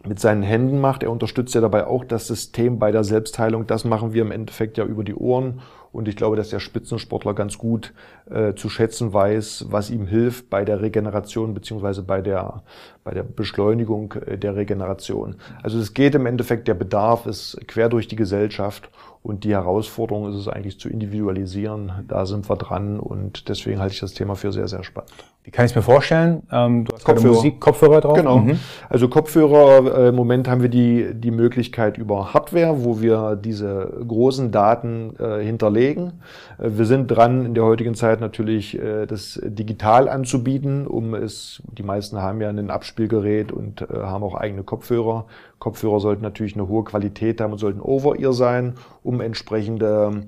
[0.06, 1.02] mit seinen Händen macht.
[1.02, 3.66] Er unterstützt ja dabei auch das System bei der Selbstheilung.
[3.66, 5.60] Das machen wir im Endeffekt ja über die Ohren.
[5.92, 7.92] Und ich glaube, dass der Spitzensportler ganz gut
[8.30, 12.62] äh, zu schätzen weiß, was ihm hilft bei der Regeneration beziehungsweise bei der,
[13.04, 15.36] bei der Beschleunigung äh, der Regeneration.
[15.62, 18.90] Also es geht im Endeffekt, der Bedarf ist quer durch die Gesellschaft
[19.22, 22.06] und die Herausforderung ist es eigentlich zu individualisieren.
[22.08, 25.12] Da sind wir dran und deswegen halte ich das Thema für sehr, sehr spannend.
[25.44, 26.44] Wie kann ich es mir vorstellen?
[26.52, 27.34] Ähm, du hast Kopfhörer.
[27.34, 28.16] Musik, Kopfhörer drauf?
[28.16, 28.38] Genau.
[28.38, 28.60] Mhm.
[28.88, 33.92] Also Kopfhörer, äh, im Moment haben wir die, die Möglichkeit über Hardware, wo wir diese
[34.06, 36.20] großen Daten äh, hinterlegen.
[36.58, 41.60] Äh, wir sind dran, in der heutigen Zeit natürlich äh, das digital anzubieten, um es,
[41.76, 45.26] die meisten haben ja ein Abspielgerät und äh, haben auch eigene Kopfhörer.
[45.58, 50.22] Kopfhörer sollten natürlich eine hohe Qualität haben und sollten Over-Ear sein, um entsprechende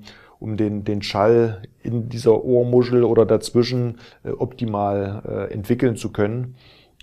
[0.45, 6.55] um den, den Schall in dieser Ohrmuschel oder dazwischen äh, optimal äh, entwickeln zu können.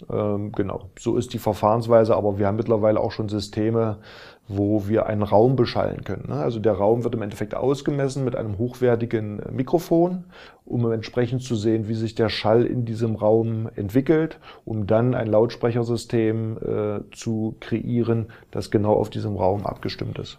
[0.08, 3.98] Ähm, genau, so ist die Verfahrensweise, aber wir haben mittlerweile auch schon Systeme,
[4.46, 6.26] wo wir einen Raum beschallen können.
[6.28, 6.34] Ne?
[6.34, 10.24] Also der Raum wird im Endeffekt ausgemessen mit einem hochwertigen Mikrofon,
[10.64, 15.26] um entsprechend zu sehen, wie sich der Schall in diesem Raum entwickelt, um dann ein
[15.26, 20.38] Lautsprechersystem äh, zu kreieren, das genau auf diesem Raum abgestimmt ist.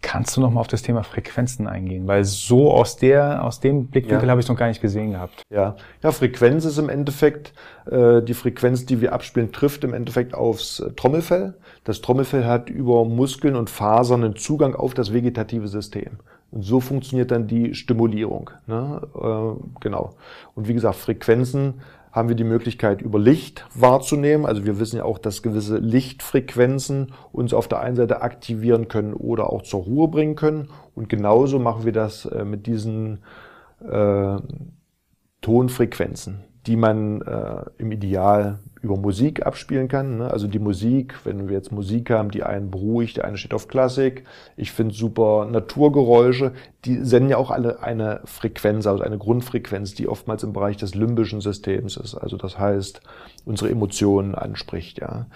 [0.00, 2.06] Kannst du noch mal auf das Thema Frequenzen eingehen?
[2.06, 4.30] Weil so aus der, aus dem Blickwinkel ja.
[4.30, 5.42] habe ich es noch gar nicht gesehen gehabt.
[5.50, 7.52] Ja, ja, Frequenz ist im Endeffekt
[7.90, 11.54] äh, die Frequenz, die wir abspielen, trifft im Endeffekt aufs äh, Trommelfell.
[11.82, 16.18] Das Trommelfell hat über Muskeln und Fasern einen Zugang auf das vegetative System.
[16.50, 18.50] Und so funktioniert dann die Stimulierung.
[18.66, 19.02] Ne?
[19.14, 20.14] Äh, genau.
[20.54, 21.74] Und wie gesagt, Frequenzen
[22.18, 24.44] haben wir die Möglichkeit, über Licht wahrzunehmen.
[24.44, 29.14] Also wir wissen ja auch, dass gewisse Lichtfrequenzen uns auf der einen Seite aktivieren können
[29.14, 30.68] oder auch zur Ruhe bringen können.
[30.94, 33.20] Und genauso machen wir das äh, mit diesen
[33.80, 34.36] äh,
[35.40, 40.18] Tonfrequenzen, die man äh, im Ideal über Musik abspielen kann.
[40.18, 40.30] Ne?
[40.30, 43.68] Also die Musik, wenn wir jetzt Musik haben, die einen beruhigt, der eine steht auf
[43.68, 44.24] Klassik.
[44.56, 46.52] Ich finde super Naturgeräusche.
[46.84, 50.94] Die senden ja auch alle eine Frequenz, also eine Grundfrequenz, die oftmals im Bereich des
[50.94, 52.14] limbischen Systems ist.
[52.14, 53.00] Also das heißt,
[53.44, 55.00] unsere Emotionen anspricht.
[55.00, 55.26] Ja.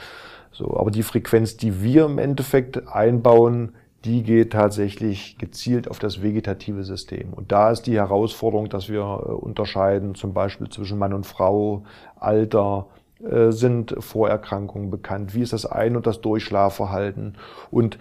[0.53, 3.73] So, aber die Frequenz, die wir im Endeffekt einbauen,
[4.05, 7.33] die geht tatsächlich gezielt auf das vegetative System.
[7.33, 11.85] Und da ist die Herausforderung, dass wir äh, unterscheiden, zum Beispiel zwischen Mann und Frau,
[12.17, 12.87] Alter,
[13.23, 15.35] äh, sind Vorerkrankungen bekannt?
[15.35, 17.37] Wie ist das Ein- und das Durchschlafverhalten?
[17.71, 17.99] Und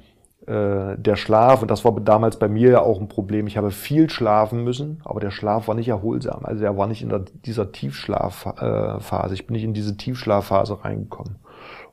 [0.47, 3.69] äh, der Schlaf, und das war damals bei mir ja auch ein Problem, ich habe
[3.69, 6.43] viel schlafen müssen, aber der Schlaf war nicht erholsam.
[6.43, 9.35] Also er war nicht in der, dieser Tiefschlafphase.
[9.35, 11.35] Ich bin nicht in diese Tiefschlafphase reingekommen.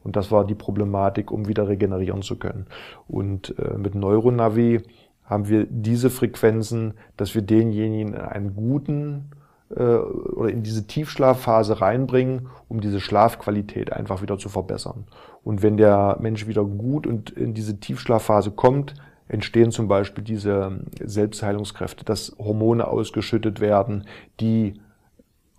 [0.08, 2.64] Und das war die Problematik, um wieder regenerieren zu können.
[3.08, 4.80] Und äh, mit Neuronavi
[5.22, 9.32] haben wir diese Frequenzen, dass wir denjenigen einen guten
[9.68, 15.04] äh, oder in diese Tiefschlafphase reinbringen, um diese Schlafqualität einfach wieder zu verbessern.
[15.44, 18.94] Und wenn der Mensch wieder gut und in diese Tiefschlafphase kommt,
[19.28, 24.06] entstehen zum Beispiel diese Selbstheilungskräfte, dass Hormone ausgeschüttet werden,
[24.40, 24.80] die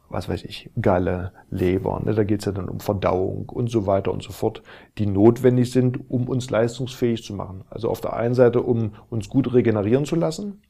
[0.10, 4.12] was weiß ich, Galle, Leber, ne, da geht's ja dann um Verdauung und so weiter
[4.12, 4.64] und so fort,
[4.98, 7.64] die notwendig sind, um uns leistungsfähig zu machen.
[7.70, 10.62] Also auf der einen Seite, um uns gut regenerieren zu lassen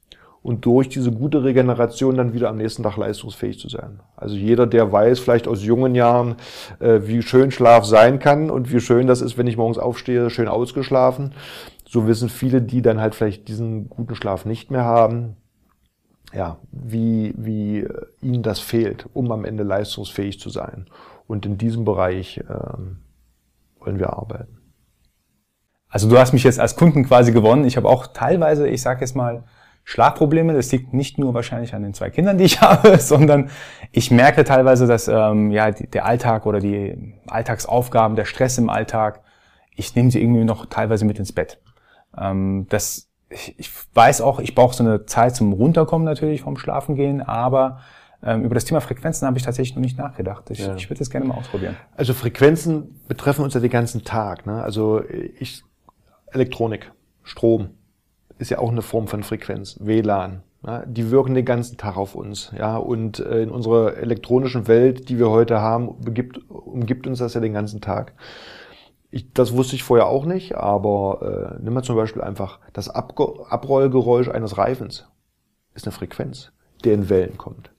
[0.41, 3.99] und durch diese gute Regeneration dann wieder am nächsten Tag leistungsfähig zu sein.
[4.15, 6.35] Also jeder, der weiß, vielleicht aus jungen Jahren,
[6.79, 10.29] äh, wie schön Schlaf sein kann und wie schön das ist, wenn ich morgens aufstehe,
[10.29, 11.33] schön ausgeschlafen.
[11.87, 15.35] So wissen viele, die dann halt vielleicht diesen guten Schlaf nicht mehr haben,
[16.33, 17.87] ja, wie, wie
[18.21, 20.87] ihnen das fehlt, um am Ende leistungsfähig zu sein.
[21.27, 22.99] Und in diesem Bereich ähm,
[23.79, 24.57] wollen wir arbeiten.
[25.89, 27.65] Also du hast mich jetzt als Kunden quasi gewonnen.
[27.65, 29.43] Ich habe auch teilweise, ich sage jetzt mal,
[29.83, 30.53] Schlafprobleme.
[30.53, 33.49] Das liegt nicht nur wahrscheinlich an den zwei Kindern, die ich habe, sondern
[33.91, 39.21] ich merke teilweise, dass ähm, ja der Alltag oder die Alltagsaufgaben, der Stress im Alltag,
[39.75, 41.59] ich nehme sie irgendwie noch teilweise mit ins Bett.
[42.15, 46.57] Ähm, das, ich, ich weiß auch, ich brauche so eine Zeit zum Runterkommen natürlich vom
[46.57, 47.79] Schlafengehen, aber
[48.23, 50.49] ähm, über das Thema Frequenzen habe ich tatsächlich noch nicht nachgedacht.
[50.49, 50.75] Ich, ja.
[50.75, 51.77] ich würde das gerne mal ausprobieren.
[51.95, 54.45] Also Frequenzen betreffen uns ja den ganzen Tag.
[54.45, 54.61] Ne?
[54.61, 55.01] Also
[55.39, 55.63] ich
[56.31, 56.91] Elektronik,
[57.23, 57.69] Strom,
[58.37, 60.43] ist ja auch eine Form von Frequenz, WLAN.
[60.65, 62.51] Ja, die wirken den ganzen Tag auf uns.
[62.57, 67.33] Ja, und äh, in unserer elektronischen Welt, die wir heute haben, begibt, umgibt uns das
[67.33, 68.13] ja den ganzen Tag.
[69.11, 72.89] Ich, das wusste ich vorher auch nicht, aber äh, nimm mal zum Beispiel einfach das
[72.89, 75.07] Abge Abrollgeräusch eines Reifens.
[75.73, 76.51] Ist eine Frequenz,
[76.83, 77.71] der in Wellen kommt.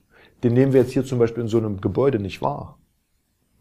[0.43, 2.79] Den nehmen wir jetzt hier zum Beispiel in so einem Gebäude nicht wahr.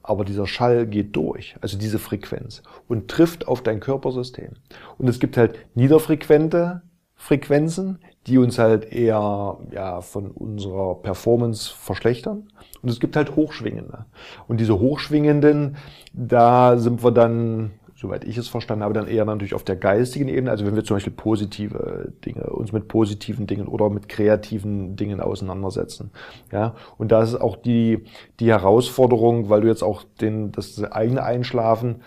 [0.03, 4.55] Aber dieser Schall geht durch, also diese Frequenz, und trifft auf dein Körpersystem.
[4.99, 6.83] Und es gibt halt niederfrequente
[7.15, 12.49] Frequenzen, die uns halt eher ja, von unserer Performance verschlechtern.
[12.83, 14.07] Und es gibt halt hochschwingende.
[14.49, 15.77] Und diese hochschwingenden,
[16.13, 20.29] da sind wir dann soweit ich es verstanden habe, dann eher natürlich auf der geistigen
[20.29, 20.51] Ebene.
[20.51, 25.21] Also wenn wir zum Beispiel positive Dinge, uns mit positiven Dingen oder mit kreativen Dingen
[25.21, 26.11] auseinandersetzen.
[26.51, 28.05] Ja, und da ist auch die,
[28.41, 32.03] die Herausforderung, weil du jetzt auch den, das eigene Einschlafen,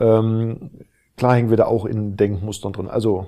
[0.00, 0.70] ähm,
[1.18, 2.88] klar hängen wir da auch in Denkmustern drin.
[2.88, 3.26] Also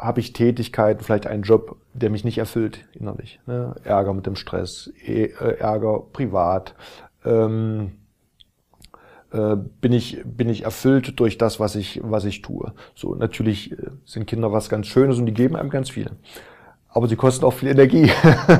[0.00, 3.40] habe ich Tätigkeiten, vielleicht einen Job, der mich nicht erfüllt innerlich.
[3.46, 3.74] Ne?
[3.84, 6.74] Ärger mit dem Stress, e, äh, Ärger privat.
[7.24, 7.92] Ähm,
[9.32, 12.72] äh, bin ich bin ich erfüllt durch das, was ich was ich tue.
[12.94, 16.10] So natürlich äh, sind Kinder was ganz Schönes und die geben einem ganz viel,
[16.88, 18.10] aber sie kosten auch viel Energie.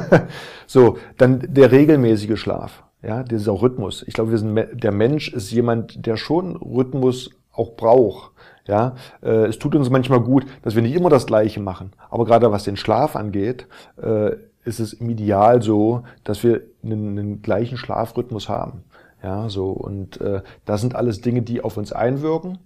[0.67, 4.05] so dann der regelmäßige Schlaf, ja, dieser Rhythmus.
[4.07, 8.31] Ich glaube, wir sind der Mensch ist jemand, der schon Rhythmus auch braucht.
[8.71, 11.91] Ja, äh, es tut uns manchmal gut, dass wir nicht immer das Gleiche machen.
[12.09, 13.67] Aber gerade was den Schlaf angeht,
[14.01, 18.85] äh, ist es im Ideal so, dass wir einen, einen gleichen Schlafrhythmus haben.
[19.25, 22.59] Ja, so und äh, das sind alles Dinge, die auf uns einwirken,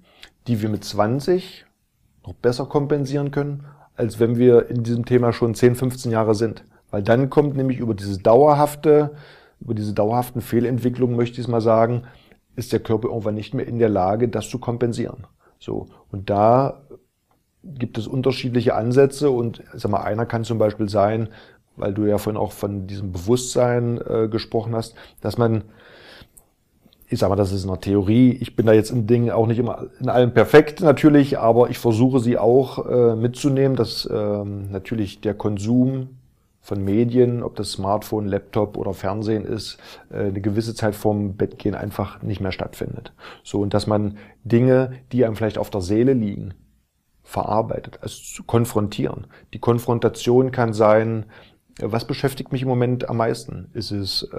[0.47, 1.65] die wir mit 20
[2.27, 3.65] noch besser kompensieren können,
[3.97, 6.65] als wenn wir in diesem Thema schon 10, 15 Jahre sind.
[6.91, 9.13] Weil dann kommt nämlich über dieses dauerhafte,
[9.59, 12.03] über diese dauerhaften Fehlentwicklungen, möchte ich es mal sagen,
[12.57, 15.27] ist der Körper irgendwann nicht mehr in der Lage, das zu kompensieren.
[15.65, 15.89] So.
[16.13, 16.83] Und da
[17.63, 21.31] gibt es unterschiedliche Ansätze und sag mal, einer kann zum Beispiel sein,
[21.77, 25.65] weil du ja vorhin auch von diesem Bewusstsein äh, gesprochen hast, dass man
[27.07, 28.33] ich sage mal, das ist eine Theorie.
[28.41, 31.79] Ich bin da jetzt in Dingen auch nicht immer in allem perfekt natürlich, aber ich
[31.79, 36.09] versuche sie auch äh, mitzunehmen, dass ähm, natürlich der Konsum
[36.65, 39.77] von Medien, ob das Smartphone, Laptop oder Fernsehen ist,
[40.11, 43.13] äh, eine gewisse Zeit vorm Bettgehen einfach nicht mehr stattfindet.
[43.43, 46.55] So und dass man Dinge, die einem vielleicht auf der Seele liegen,
[47.23, 49.27] verarbeitet, also zu konfrontieren.
[49.53, 51.27] Die Konfrontation kann sein,
[51.81, 53.69] was beschäftigt mich im Moment am meisten?
[53.75, 54.37] Ist es äh,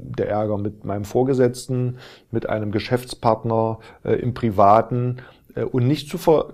[0.00, 1.98] der Ärger mit meinem Vorgesetzten,
[2.32, 5.18] mit einem Geschäftspartner äh, im Privaten
[5.54, 6.52] äh, und nicht zu, ver,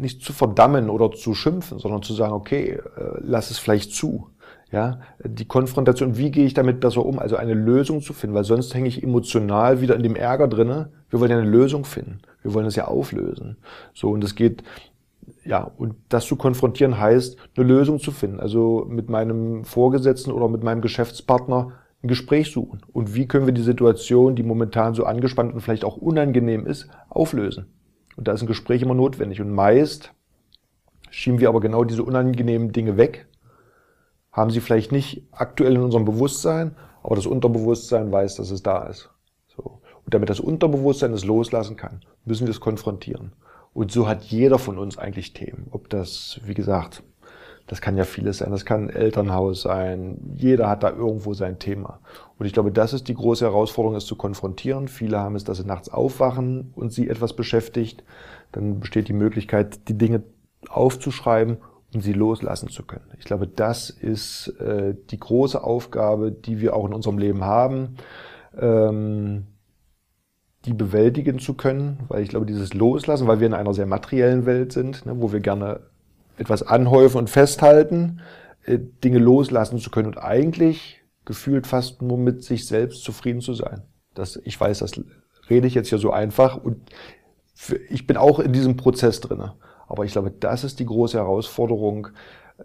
[0.00, 2.80] nicht zu verdammen oder zu schimpfen, sondern zu sagen, okay, äh,
[3.20, 4.28] lass es vielleicht zu.
[4.72, 7.20] Ja, die Konfrontation, wie gehe ich damit besser um?
[7.20, 10.90] Also eine Lösung zu finden, weil sonst hänge ich emotional wieder in dem Ärger drinne.
[11.10, 12.18] Wir wollen ja eine Lösung finden.
[12.42, 13.56] Wir wollen es ja auflösen.
[13.92, 14.64] So, und es geht
[15.44, 18.40] ja, und das zu konfrontieren heißt, eine Lösung zu finden.
[18.40, 22.80] Also mit meinem Vorgesetzten oder mit meinem Geschäftspartner ein Gespräch suchen.
[22.92, 26.88] Und wie können wir die Situation, die momentan so angespannt und vielleicht auch unangenehm ist,
[27.08, 27.66] auflösen?
[28.16, 29.40] Und da ist ein Gespräch immer notwendig.
[29.40, 30.12] Und meist
[31.10, 33.26] schieben wir aber genau diese unangenehmen Dinge weg,
[34.32, 38.86] haben sie vielleicht nicht aktuell in unserem Bewusstsein, aber das Unterbewusstsein weiß, dass es da
[38.86, 39.10] ist.
[39.56, 39.80] So.
[40.04, 43.32] Und damit das Unterbewusstsein es loslassen kann, müssen wir es konfrontieren.
[43.72, 45.68] Und so hat jeder von uns eigentlich Themen.
[45.70, 47.02] Ob das, wie gesagt,
[47.66, 48.50] das kann ja vieles sein.
[48.50, 50.18] Das kann ein Elternhaus sein.
[50.36, 52.00] Jeder hat da irgendwo sein Thema.
[52.38, 54.88] Und ich glaube, das ist die große Herausforderung, es zu konfrontieren.
[54.88, 58.04] Viele haben es, dass sie nachts aufwachen und sie etwas beschäftigt.
[58.52, 60.22] Dann besteht die Möglichkeit, die Dinge
[60.68, 61.58] aufzuschreiben
[61.94, 63.06] und sie loslassen zu können.
[63.18, 67.96] Ich glaube, das ist äh, die große Aufgabe, die wir auch in unserem Leben haben.
[68.58, 69.46] Ähm,
[70.66, 74.46] die bewältigen zu können, weil ich glaube, dieses Loslassen, weil wir in einer sehr materiellen
[74.46, 75.80] Welt sind, ne, wo wir gerne
[76.36, 78.20] etwas anhäufen und festhalten,
[78.64, 83.54] äh, Dinge loslassen zu können und eigentlich gefühlt fast nur mit sich selbst zufrieden zu
[83.54, 83.82] sein.
[84.14, 84.92] Das, ich weiß, das
[85.48, 86.78] rede ich jetzt hier so einfach und
[87.88, 89.54] ich bin auch in diesem Prozess drinne.
[89.86, 92.08] Aber ich glaube, das ist die große Herausforderung,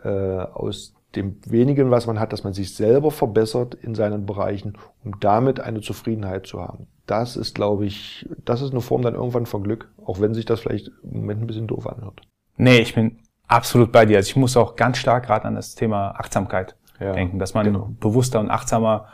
[0.03, 4.77] äh, aus dem wenigen, was man hat, dass man sich selber verbessert in seinen Bereichen,
[5.03, 6.88] um damit eine Zufriedenheit zu haben.
[7.08, 10.45] Das ist, glaube ich, das ist eine Form dann irgendwann von Glück, auch wenn sich
[10.45, 12.21] das vielleicht im Moment ein bisschen doof anhört.
[12.58, 13.17] Nee, ich bin
[13.49, 14.17] absolut bei dir.
[14.17, 17.65] Also ich muss auch ganz stark gerade an das Thema Achtsamkeit ja, denken, dass man
[17.65, 17.89] genau.
[17.99, 19.07] bewusster und achtsamer,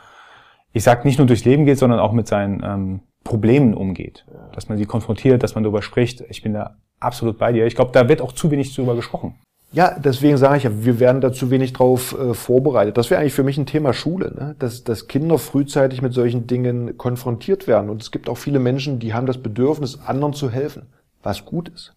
[0.72, 4.24] ich sag nicht nur durchs Leben geht, sondern auch mit seinen ähm, Problemen umgeht.
[4.32, 4.48] Ja.
[4.52, 6.22] Dass man sie konfrontiert, dass man darüber spricht.
[6.28, 7.66] Ich bin da absolut bei dir.
[7.66, 9.34] Ich glaube, da wird auch zu wenig darüber gesprochen.
[9.72, 12.96] Ja, deswegen sage ich ja, wir werden da zu wenig drauf äh, vorbereitet.
[12.96, 14.56] Das wäre eigentlich für mich ein Thema Schule, ne?
[14.58, 17.90] dass, dass Kinder frühzeitig mit solchen Dingen konfrontiert werden.
[17.90, 20.86] Und es gibt auch viele Menschen, die haben das Bedürfnis, anderen zu helfen,
[21.22, 21.95] was gut ist.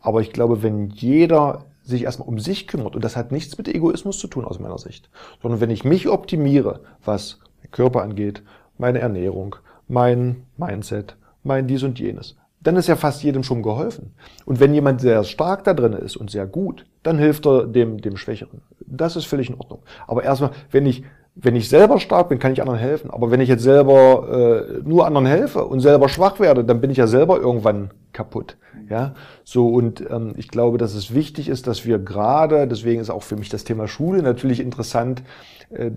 [0.00, 3.68] Aber ich glaube, wenn jeder sich erstmal um sich kümmert, und das hat nichts mit
[3.68, 5.08] Egoismus zu tun aus meiner Sicht,
[5.42, 8.42] sondern wenn ich mich optimiere, was Körper angeht,
[8.76, 9.56] meine Ernährung,
[9.88, 14.14] mein Mindset, mein dies und jenes, dann ist ja fast jedem schon geholfen.
[14.44, 18.00] Und wenn jemand sehr stark da drin ist und sehr gut, dann hilft er dem,
[18.00, 18.62] dem Schwächeren.
[18.80, 19.80] Das ist völlig in Ordnung.
[20.06, 21.04] Aber erstmal, wenn ich,
[21.40, 23.10] wenn ich selber stark bin, kann ich anderen helfen.
[23.10, 26.90] Aber wenn ich jetzt selber äh, nur anderen helfe und selber schwach werde, dann bin
[26.90, 28.56] ich ja selber irgendwann kaputt.
[28.90, 33.10] Ja, so und ähm, ich glaube, dass es wichtig ist, dass wir gerade, deswegen ist
[33.10, 35.22] auch für mich das Thema Schule natürlich interessant,
[35.70, 35.90] äh,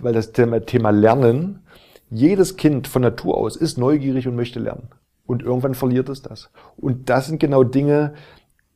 [0.00, 1.60] weil das Thema, Thema Lernen,
[2.10, 4.90] jedes Kind von Natur aus ist neugierig und möchte lernen.
[5.26, 6.50] Und irgendwann verliert es das.
[6.76, 8.12] Und das sind genau Dinge,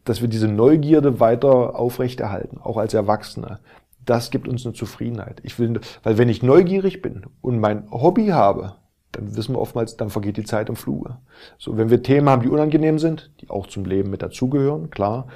[0.05, 3.61] dass wir diese Neugierde weiter aufrechterhalten, auch als Erwachsene.
[4.09, 5.41] Das gibt uns eine Zufriedenheit.
[5.43, 8.77] Ich will, weil wenn ich neugierig bin und mein Hobby habe,
[9.13, 11.19] dann wissen wir oftmals, dann vergeht die Zeit im Fluge.
[11.59, 15.27] So, wenn wir Themen haben, die unangenehm sind, die auch zum Leben mit dazugehören, klar,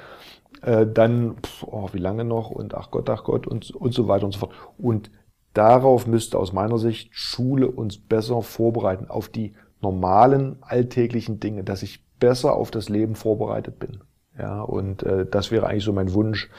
[0.63, 4.07] äh, dann, pff, oh, wie lange noch und ach Gott, ach Gott und, und so
[4.07, 4.53] weiter und so fort.
[4.79, 5.11] Und
[5.53, 11.83] darauf müsste aus meiner Sicht Schule uns besser vorbereiten, auf die normalen alltäglichen Dinge, dass
[11.83, 13.99] ich besser auf das Leben vorbereitet bin.
[14.37, 16.49] Ja, und äh, das wäre eigentlich so mein Wunsch,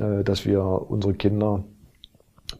[0.00, 1.64] äh, dass wir unsere Kinder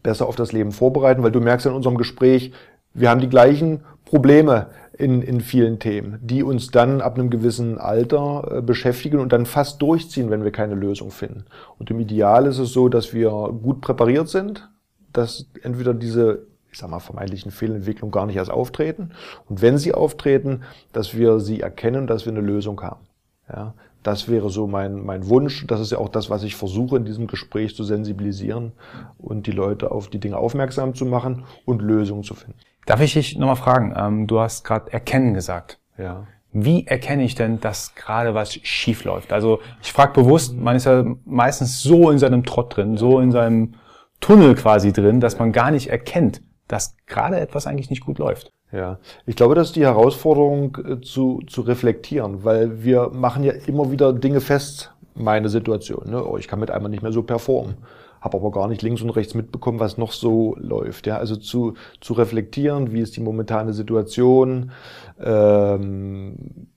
[0.02, 2.52] besser auf das Leben vorbereiten, weil du merkst in unserem Gespräch,
[2.94, 7.78] wir haben die gleichen Probleme in, in vielen Themen, die uns dann ab einem gewissen
[7.78, 11.46] Alter äh, beschäftigen und dann fast durchziehen, wenn wir keine Lösung finden.
[11.78, 13.30] Und im Ideal ist es so, dass wir
[13.62, 14.68] gut präpariert sind,
[15.12, 19.10] dass entweder diese ich sag mal, vermeintlichen Fehlentwicklung gar nicht erst auftreten.
[19.46, 20.62] Und wenn sie auftreten,
[20.94, 23.00] dass wir sie erkennen, dass wir eine Lösung haben.
[23.46, 25.66] Ja, das wäre so mein, mein Wunsch.
[25.66, 28.72] Das ist ja auch das, was ich versuche in diesem Gespräch zu sensibilisieren
[29.18, 32.58] und die Leute auf die Dinge aufmerksam zu machen und Lösungen zu finden.
[32.86, 33.94] Darf ich dich nochmal fragen?
[33.96, 35.78] Ähm, du hast gerade erkennen gesagt.
[35.96, 36.26] Ja.
[36.52, 39.32] Wie erkenne ich denn, dass gerade was schief läuft?
[39.32, 43.30] Also ich frage bewusst, man ist ja meistens so in seinem Trott drin, so in
[43.30, 43.74] seinem
[44.20, 46.42] Tunnel quasi drin, dass man gar nicht erkennt,
[46.72, 48.50] dass gerade etwas eigentlich nicht gut läuft.
[48.72, 53.52] Ja, ich glaube, das ist die Herausforderung äh, zu, zu reflektieren, weil wir machen ja
[53.66, 56.08] immer wieder Dinge fest, meine Situation.
[56.08, 56.26] Ne?
[56.26, 57.74] Oh, ich kann mit einmal nicht mehr so performen,
[58.22, 61.06] habe aber gar nicht links und rechts mitbekommen, was noch so läuft.
[61.06, 64.70] Ja, also zu, zu reflektieren, wie ist die momentane Situation.
[65.22, 66.68] Ähm,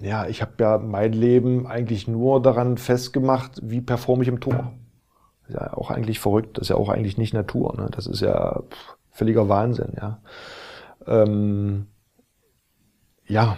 [0.00, 4.72] ja, ich habe ja mein Leben eigentlich nur daran festgemacht, wie performe ich im Tor.
[5.52, 7.74] Ist ja auch eigentlich verrückt, das ist ja auch eigentlich nicht Natur.
[7.76, 7.88] Ne?
[7.90, 9.92] Das ist ja pff, völliger Wahnsinn.
[10.00, 10.22] Ja.
[11.06, 11.88] Ähm,
[13.26, 13.56] ja,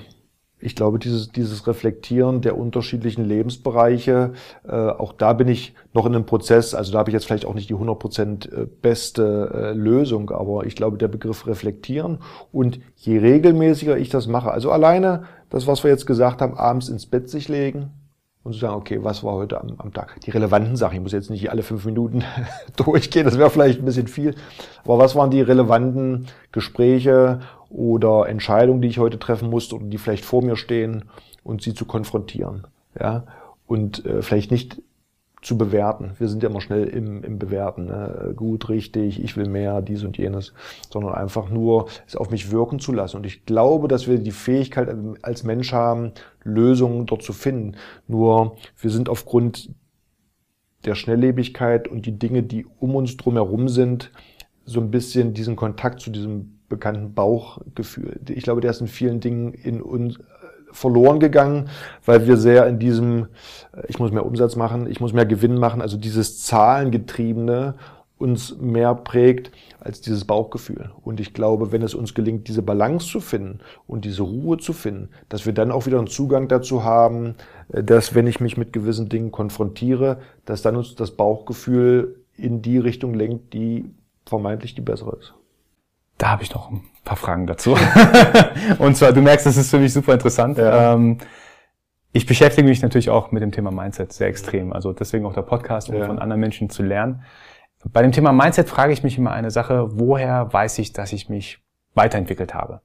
[0.59, 4.33] ich glaube, dieses, dieses Reflektieren der unterschiedlichen Lebensbereiche,
[4.67, 7.45] äh, auch da bin ich noch in einem Prozess, also da habe ich jetzt vielleicht
[7.45, 12.19] auch nicht die 100% äh, beste äh, Lösung, aber ich glaube, der Begriff reflektieren
[12.51, 16.89] und je regelmäßiger ich das mache, also alleine das, was wir jetzt gesagt haben, abends
[16.89, 17.91] ins Bett sich legen,
[18.45, 20.21] und zu sagen, okay, was war heute am, am Tag?
[20.21, 20.97] Die relevanten Sachen.
[20.97, 22.23] Ich muss jetzt nicht alle fünf Minuten
[22.77, 24.35] durchgehen, das wäre vielleicht ein bisschen viel.
[24.85, 27.41] Aber was waren die relevanten Gespräche
[27.71, 31.07] oder Entscheidungen, die ich heute treffen musste oder die vielleicht vor mir stehen
[31.43, 32.67] und sie zu konfrontieren?
[33.01, 33.25] Ja,
[33.67, 34.81] und äh, vielleicht nicht
[35.45, 36.13] zu bewerten.
[36.19, 37.85] Wir sind ja immer schnell im, im Bewerten.
[37.87, 38.33] Ne?
[38.35, 40.55] Gut, richtig, ich will mehr, dies und jenes,
[40.91, 43.19] sondern einfach nur es auf mich wirken zu lassen.
[43.19, 44.89] Und ich glaube, dass wir die Fähigkeit
[45.23, 47.77] als Mensch haben, Lösungen dort zu finden.
[48.09, 49.71] Nur wir sind aufgrund
[50.87, 54.13] der Schnelllebigkeit und die Dinge, die um uns drumherum sind,
[54.65, 58.19] so ein bisschen diesen Kontakt zu diesem bekannten Bauchgefühl.
[58.29, 60.19] Ich glaube, der ist in vielen Dingen in uns
[60.75, 61.71] verloren gegangen,
[62.05, 63.29] weil wir sehr in diesem,
[63.73, 67.75] äh, ich muss mehr Umsatz machen, ich muss mehr Gewinn machen, also dieses Zahlengetriebene
[68.17, 69.51] uns mehr prägt
[69.81, 70.91] als dieses Bauchgefühl.
[71.03, 74.73] Und ich glaube, wenn es uns gelingt, diese Balance zu finden und diese Ruhe zu
[74.73, 77.35] finden, dass wir dann auch wieder einen Zugang dazu haben,
[77.73, 82.63] äh, dass wenn ich mich mit gewissen Dingen konfrontiere, dass dann uns das Bauchgefühl in
[82.63, 83.91] die Richtung lenkt, die
[84.27, 85.35] vermeintlich die bessere ist.
[86.19, 87.77] Da habe ich noch ein paar Fragen dazu.
[88.79, 90.59] und zwar, du merkst, das ist für mich super interessant.
[90.59, 90.95] Ja.
[90.95, 91.19] Ähm,
[92.13, 94.73] ich beschäftige mich natürlich auch mit dem Thema Mindset sehr extrem.
[94.73, 96.07] Also deswegen auch der Podcast, um ja.
[96.07, 97.25] von anderen Menschen zu lernen.
[97.93, 101.29] Bei dem Thema Mindset frage ich mich immer eine Sache, woher weiß ich, dass ich
[101.29, 101.59] mich
[101.95, 102.81] weiterentwickelt habe?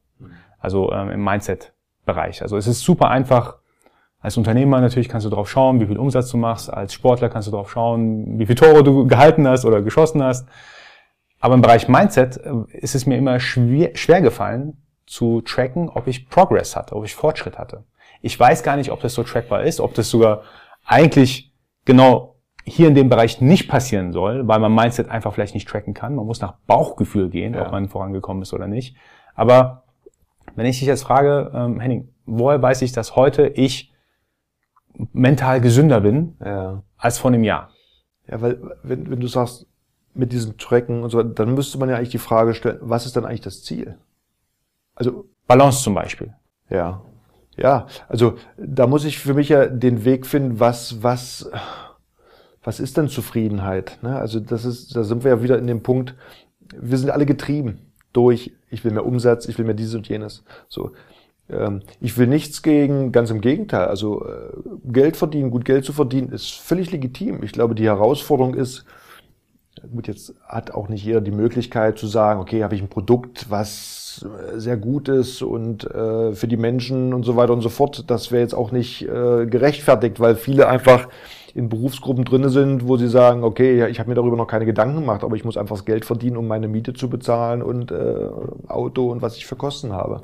[0.60, 2.42] Also ähm, im Mindset-Bereich.
[2.42, 3.58] Also es ist super einfach.
[4.20, 6.72] Als Unternehmer natürlich kannst du drauf schauen, wie viel Umsatz du machst.
[6.72, 10.48] Als Sportler kannst du drauf schauen, wie viele Tore du gehalten hast oder geschossen hast.
[11.40, 16.08] Aber im Bereich Mindset äh, ist es mir immer schwer, schwer gefallen zu tracken, ob
[16.08, 17.86] ich Progress hatte, ob ich Fortschritt hatte.
[18.22, 20.44] Ich weiß gar nicht, ob das so trackbar ist, ob das sogar
[20.86, 21.54] eigentlich
[21.86, 22.36] genau
[22.66, 26.16] hier in dem Bereich nicht passieren soll, weil man Mindset einfach vielleicht nicht tracken kann.
[26.16, 27.66] Man muss nach Bauchgefühl gehen, ja.
[27.66, 28.96] ob man vorangekommen ist oder nicht.
[29.34, 29.84] Aber
[30.56, 33.94] wenn ich dich jetzt frage, ähm, Henning, woher weiß ich, dass heute ich
[35.14, 36.84] mental gesünder bin ja.
[36.98, 37.70] als vor einem Jahr?
[38.28, 39.66] Ja, weil wenn, wenn du sagst,
[40.14, 43.16] mit diesem Tracken und so, dann müsste man ja eigentlich die Frage stellen, was ist
[43.16, 43.98] dann eigentlich das Ziel?
[44.96, 46.34] Also Balance zum Beispiel.
[46.70, 47.02] Ja,
[47.56, 47.88] ja.
[48.08, 51.50] Also da muss ich für mich ja den Weg finden, was was
[52.64, 54.00] was ist denn Zufriedenheit?
[54.02, 54.18] Ne?
[54.18, 56.16] Also das ist, da sind wir ja wieder in dem Punkt.
[56.78, 57.80] Wir sind alle getrieben
[58.14, 60.44] durch, ich will mehr Umsatz, ich will mehr dieses und jenes.
[60.68, 60.92] So,
[61.50, 63.88] ähm, ich will nichts gegen, ganz im Gegenteil.
[63.88, 64.52] Also äh,
[64.86, 67.44] Geld verdienen, gut Geld zu verdienen, ist völlig legitim.
[67.44, 68.86] Ich glaube, die Herausforderung ist,
[69.94, 73.50] Gut, jetzt hat auch nicht jeder die Möglichkeit zu sagen, okay, habe ich ein Produkt,
[73.50, 77.70] was was sehr gut ist und äh, für die Menschen und so weiter und so
[77.70, 81.08] fort, das wäre jetzt auch nicht äh, gerechtfertigt, weil viele einfach
[81.54, 84.96] in Berufsgruppen drinne sind, wo sie sagen, okay, ich habe mir darüber noch keine Gedanken
[84.96, 88.30] gemacht, aber ich muss einfach das Geld verdienen, um meine Miete zu bezahlen und äh,
[88.68, 90.22] Auto und was ich für Kosten habe.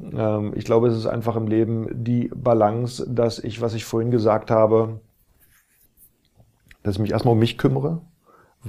[0.00, 4.10] Ähm, ich glaube, es ist einfach im Leben die Balance, dass ich, was ich vorhin
[4.10, 5.00] gesagt habe,
[6.82, 8.00] dass ich mich erstmal um mich kümmere,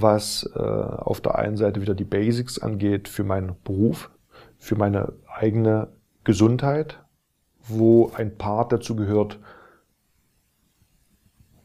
[0.00, 4.10] was äh, auf der einen Seite wieder die Basics angeht für meinen Beruf,
[4.56, 5.88] für meine eigene
[6.24, 7.00] Gesundheit,
[7.66, 9.38] wo ein Part dazu gehört,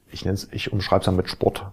[0.10, 1.72] ich nenne es, ich umschreibe es dann mit Sport.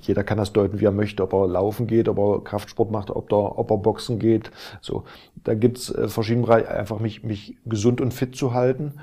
[0.00, 3.10] Jeder kann das deuten, wie er möchte, ob er laufen geht, ob er Kraftsport macht,
[3.10, 4.50] ob, der, ob er Boxen geht.
[4.80, 5.04] So,
[5.44, 8.94] da gibt's äh, verschiedene Bereiche, einfach mich, mich gesund und fit zu halten.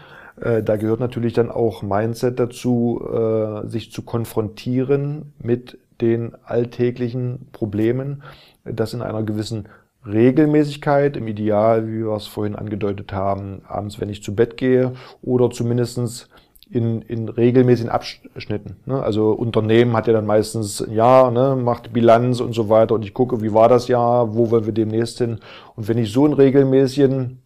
[0.42, 7.48] Äh, da gehört natürlich dann auch Mindset dazu, äh, sich zu konfrontieren mit den alltäglichen
[7.54, 8.24] Problemen,
[8.66, 9.70] das in einer gewissen
[10.06, 14.94] Regelmäßigkeit, im Ideal, wie wir es vorhin angedeutet haben, abends, wenn ich zu Bett gehe,
[15.22, 16.30] oder zumindestens
[16.70, 18.78] in, in regelmäßigen Abschnitten.
[18.86, 19.02] Ne?
[19.02, 23.06] Also Unternehmen hat ja dann meistens ein Jahr, ne, macht Bilanz und so weiter und
[23.06, 25.40] ich gucke, wie war das Jahr, wo wollen wir demnächst hin.
[25.76, 27.42] Und wenn ich so in regelmäßigen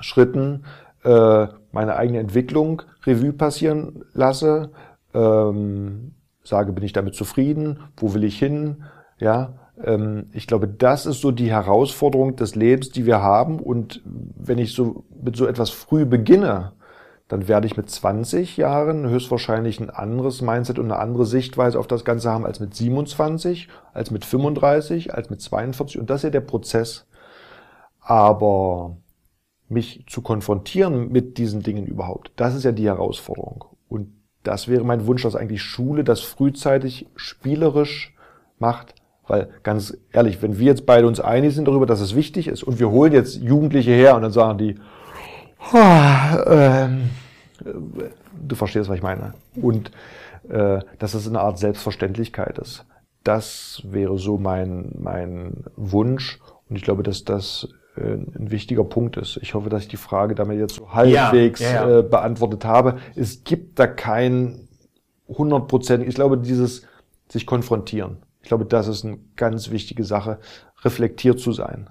[0.00, 0.64] Schritten
[1.04, 4.70] äh, meine eigene Entwicklung Revue passieren lasse,
[5.14, 6.12] ähm,
[6.50, 8.84] sage, bin ich damit zufrieden, wo will ich hin,
[9.18, 13.58] ja, ähm, ich glaube, das ist so die Herausforderung des Lebens, die wir haben.
[13.58, 16.72] Und wenn ich so mit so etwas früh beginne,
[17.28, 21.86] dann werde ich mit 20 Jahren höchstwahrscheinlich ein anderes Mindset und eine andere Sichtweise auf
[21.86, 26.00] das Ganze haben als mit 27, als mit 35, als mit 42.
[26.00, 27.06] Und das ist ja der Prozess.
[28.00, 28.96] Aber
[29.68, 33.64] mich zu konfrontieren mit diesen Dingen überhaupt, das ist ja die Herausforderung.
[34.42, 38.14] Das wäre mein Wunsch, dass eigentlich Schule das frühzeitig spielerisch
[38.58, 38.94] macht.
[39.26, 42.62] Weil ganz ehrlich, wenn wir jetzt beide uns einig sind darüber, dass es wichtig ist
[42.62, 44.74] und wir holen jetzt Jugendliche her und dann sagen die,
[46.46, 47.10] ähm,
[48.48, 49.34] du verstehst, was ich meine.
[49.54, 49.92] Und
[50.48, 52.86] äh, dass es eine Art Selbstverständlichkeit ist.
[53.22, 56.40] Das wäre so mein, mein Wunsch.
[56.68, 59.38] Und ich glaube, dass das äh, ein wichtiger Punkt ist.
[59.42, 61.98] Ich hoffe, dass ich die Frage damit jetzt so halbwegs ja, ja, ja.
[61.98, 62.98] Äh, beantwortet habe.
[63.16, 64.68] Es gibt da kein
[65.28, 66.06] 100 Prozent.
[66.06, 66.86] Ich glaube, dieses
[67.28, 68.18] sich konfrontieren.
[68.42, 70.38] Ich glaube, das ist eine ganz wichtige Sache,
[70.82, 71.90] reflektiert zu sein.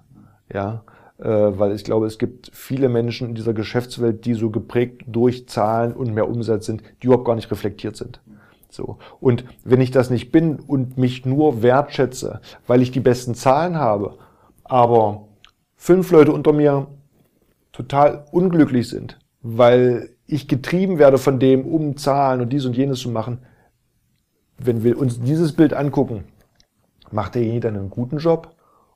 [0.51, 0.83] Ja,
[1.19, 5.47] äh, weil ich glaube, es gibt viele Menschen in dieser Geschäftswelt, die so geprägt durch
[5.47, 8.21] Zahlen und mehr Umsatz sind, die überhaupt gar nicht reflektiert sind.
[8.69, 8.97] So.
[9.19, 13.77] Und wenn ich das nicht bin und mich nur wertschätze, weil ich die besten Zahlen
[13.77, 14.17] habe,
[14.63, 15.28] aber
[15.79, 16.87] fünf Leute unter mir
[17.71, 22.99] total unglücklich sind, weil ich getrieben werde von dem, um Zahlen und dies und jenes
[22.99, 23.39] zu machen,
[24.57, 26.25] wenn wir uns dieses Bild angucken,
[27.11, 28.53] macht derjenige dann einen guten Job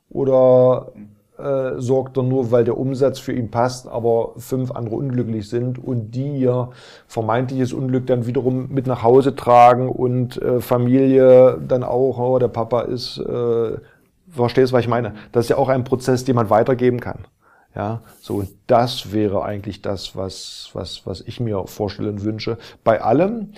[0.10, 0.92] oder
[1.40, 5.82] äh, sorgt er nur, weil der Umsatz für ihn passt, aber fünf andere unglücklich sind
[5.82, 6.70] und die ihr
[7.08, 12.50] vermeintliches Unglück dann wiederum mit nach Hause tragen und äh, Familie dann auch, oh, der
[12.50, 13.78] Papa ist, äh,
[14.34, 15.14] verstehst, was ich meine?
[15.32, 17.26] Das ist ja auch ein Prozess, den man weitergeben kann.
[17.76, 22.58] Ja, so und das wäre eigentlich das, was, was, was ich mir vorstellen wünsche.
[22.84, 23.50] Bei allem,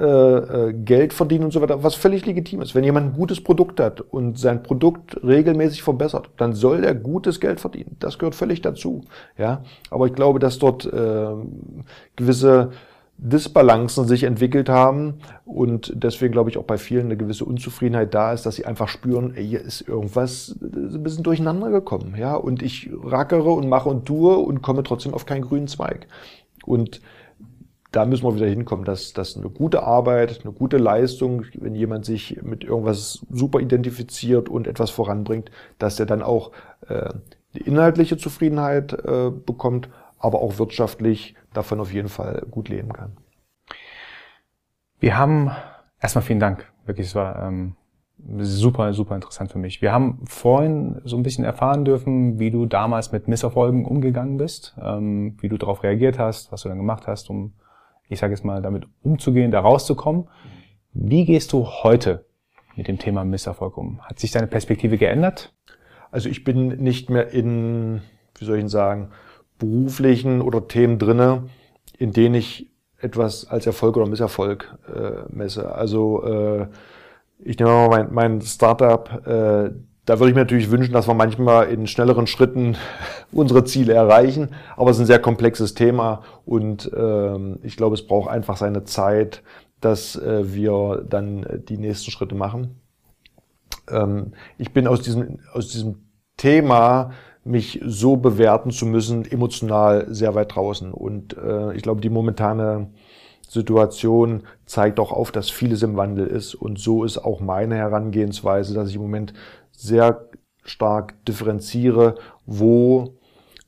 [0.00, 2.74] äh, äh, Geld verdienen und so weiter, was völlig legitim ist.
[2.74, 7.38] Wenn jemand ein gutes Produkt hat und sein Produkt regelmäßig verbessert, dann soll er gutes
[7.38, 7.96] Geld verdienen.
[7.98, 9.02] Das gehört völlig dazu.
[9.36, 11.28] Ja, aber ich glaube, dass dort äh,
[12.16, 12.70] gewisse
[13.22, 18.32] Disbalancen sich entwickelt haben und deswegen glaube ich auch bei vielen eine gewisse Unzufriedenheit da
[18.32, 22.62] ist, dass sie einfach spüren, ey, hier ist irgendwas ein bisschen durcheinander gekommen, ja, und
[22.62, 26.06] ich rackere und mache und tue und komme trotzdem auf keinen grünen Zweig.
[26.64, 27.02] Und
[27.92, 32.06] da müssen wir wieder hinkommen, dass, dass eine gute Arbeit, eine gute Leistung, wenn jemand
[32.06, 36.52] sich mit irgendwas super identifiziert und etwas voranbringt, dass er dann auch
[36.88, 37.10] äh,
[37.54, 39.88] die inhaltliche Zufriedenheit äh, bekommt,
[40.20, 43.16] aber auch wirtschaftlich davon auf jeden Fall gut leben kann.
[45.00, 45.50] Wir haben
[46.00, 46.70] erstmal vielen Dank.
[46.84, 47.74] Wirklich, es war ähm,
[48.38, 49.82] super, super interessant für mich.
[49.82, 54.76] Wir haben vorhin so ein bisschen erfahren dürfen, wie du damals mit Misserfolgen umgegangen bist,
[54.80, 57.54] ähm, wie du darauf reagiert hast, was du dann gemacht hast, um
[58.10, 60.28] ich sage jetzt mal, damit umzugehen, da rauszukommen.
[60.92, 62.26] Wie gehst du heute
[62.76, 64.02] mit dem Thema Misserfolg um?
[64.02, 65.54] Hat sich deine Perspektive geändert?
[66.10, 68.02] Also ich bin nicht mehr in,
[68.36, 69.12] wie soll ich sagen,
[69.60, 71.44] beruflichen oder Themen drinne,
[71.96, 75.72] in denen ich etwas als Erfolg oder Misserfolg äh, messe.
[75.72, 76.66] Also äh,
[77.38, 79.70] ich nehme mal mein, mein Startup, äh,
[80.06, 82.76] da würde ich mir natürlich wünschen, dass wir manchmal in schnelleren Schritten
[83.32, 84.48] unsere Ziele erreichen.
[84.76, 88.84] Aber es ist ein sehr komplexes Thema und ähm, ich glaube, es braucht einfach seine
[88.84, 89.42] Zeit,
[89.80, 92.80] dass äh, wir dann die nächsten Schritte machen.
[93.88, 96.06] Ähm, ich bin aus diesem, aus diesem
[96.36, 97.12] Thema
[97.44, 100.92] mich so bewerten zu müssen, emotional sehr weit draußen.
[100.92, 102.90] Und äh, ich glaube, die momentane
[103.48, 106.54] Situation zeigt auch auf, dass vieles im Wandel ist.
[106.54, 109.32] Und so ist auch meine Herangehensweise, dass ich im Moment
[109.72, 110.28] sehr
[110.62, 112.14] stark differenziere,
[112.46, 113.14] wo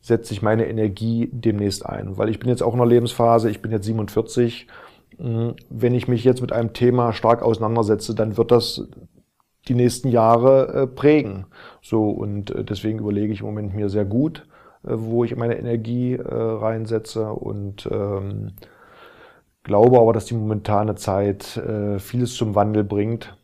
[0.01, 2.19] setze ich meine Energie demnächst ein.
[2.19, 4.67] Weil ich bin jetzt auch in einer Lebensphase, ich bin jetzt 47.
[5.19, 8.87] Hm, wenn ich mich jetzt mit einem Thema stark auseinandersetze, dann wird das
[9.69, 11.47] die nächsten Jahre äh, prägen.
[11.81, 14.47] So, und äh, deswegen überlege ich im Moment mir sehr gut,
[14.85, 18.53] äh, wo ich meine Energie reinsetze und ähm,
[19.63, 21.61] glaube aber, dass die momentane Zeit
[21.99, 23.37] vieles zum Wandel bringt.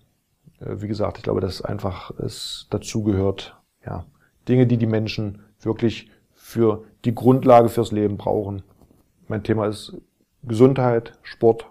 [0.59, 3.57] wie gesagt, ich glaube, dass einfach es dazugehört,
[3.87, 4.05] ja,
[4.49, 8.63] Dinge, die die Menschen wirklich für die Grundlage fürs Leben brauchen.
[9.29, 9.97] Mein Thema ist
[10.43, 11.67] Gesundheit, Sport,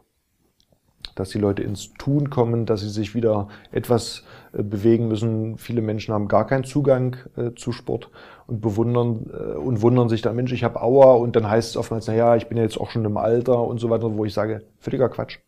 [1.20, 5.58] dass die Leute ins Tun kommen, dass sie sich wieder etwas äh, bewegen müssen.
[5.58, 8.10] Viele Menschen haben gar keinen Zugang äh, zu Sport
[8.48, 11.78] und bewundern äh, und wundern sich dann, Mensch, ich habe Aua und dann heißt es
[11.78, 14.64] oftmals, naja, ich bin jetzt auch schon im Alter und so weiter, wo ich sage,
[14.80, 15.40] völliger Quatsch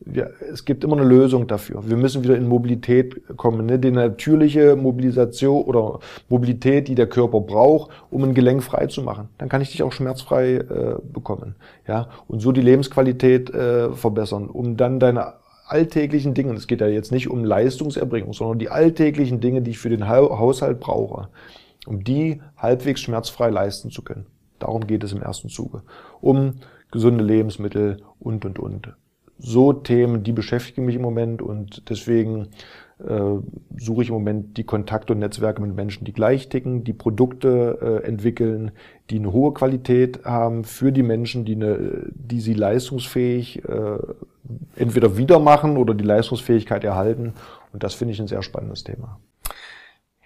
[0.00, 1.88] wir, es gibt immer eine Lösung dafür.
[1.88, 3.66] Wir müssen wieder in Mobilität kommen.
[3.66, 3.78] Ne?
[3.78, 9.28] Die natürliche Mobilisation oder Mobilität, die der Körper braucht, um ein Gelenk frei zu machen.
[9.38, 11.56] Dann kann ich dich auch schmerzfrei äh, bekommen.
[11.88, 12.08] Ja?
[12.28, 15.34] Und so die Lebensqualität äh, verbessern, um dann deine
[15.66, 19.78] alltäglichen Dinge, es geht ja jetzt nicht um Leistungserbringung, sondern die alltäglichen Dinge, die ich
[19.78, 21.28] für den Haushalt brauche,
[21.86, 24.26] um die halbwegs schmerzfrei leisten zu können.
[24.58, 25.82] Darum geht es im ersten Zuge.
[26.20, 26.54] Um
[26.92, 28.94] gesunde Lebensmittel und, und, und
[29.38, 32.48] so Themen, die beschäftigen mich im Moment und deswegen
[32.98, 33.34] äh,
[33.76, 37.78] suche ich im Moment die Kontakte und Netzwerke mit Menschen, die gleich ticken, die Produkte
[38.02, 38.70] äh, entwickeln,
[39.10, 43.98] die eine hohe Qualität haben für die Menschen, die, eine, die sie leistungsfähig äh,
[44.76, 47.34] entweder wieder machen oder die Leistungsfähigkeit erhalten.
[47.72, 49.18] Und das finde ich ein sehr spannendes Thema.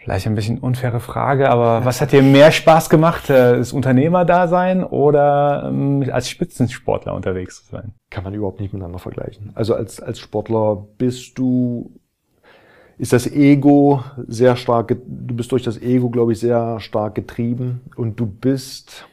[0.03, 4.83] Vielleicht ein bisschen unfaire Frage, aber was hat dir mehr Spaß gemacht, äh, das Unternehmerdasein
[4.83, 7.93] oder ähm, als Spitzensportler unterwegs zu sein?
[8.09, 9.53] Kann man überhaupt nicht miteinander vergleichen.
[9.55, 11.93] Also als, als Sportler bist du,
[12.97, 17.83] ist das Ego sehr stark, du bist durch das Ego, glaube ich, sehr stark getrieben
[17.95, 19.07] und du bist,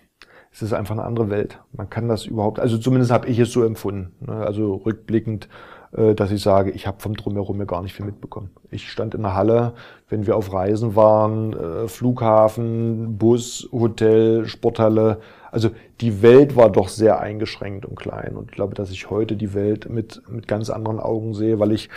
[0.53, 1.59] es ist einfach eine andere Welt.
[1.73, 4.13] Man kann das überhaupt, also zumindest habe ich es so empfunden.
[4.25, 4.38] Ne?
[4.38, 5.49] Also rückblickend
[5.91, 8.49] dass ich sage, ich habe vom Drumherum ja gar nicht viel mitbekommen.
[8.71, 9.73] Ich stand in der Halle,
[10.09, 15.19] wenn wir auf Reisen waren, äh, Flughafen, Bus, Hotel, Sporthalle.
[15.51, 15.69] Also
[16.01, 18.35] die Welt war doch sehr eingeschränkt und klein.
[18.35, 21.71] Und ich glaube, dass ich heute die Welt mit, mit ganz anderen Augen sehe, weil
[21.71, 21.89] ich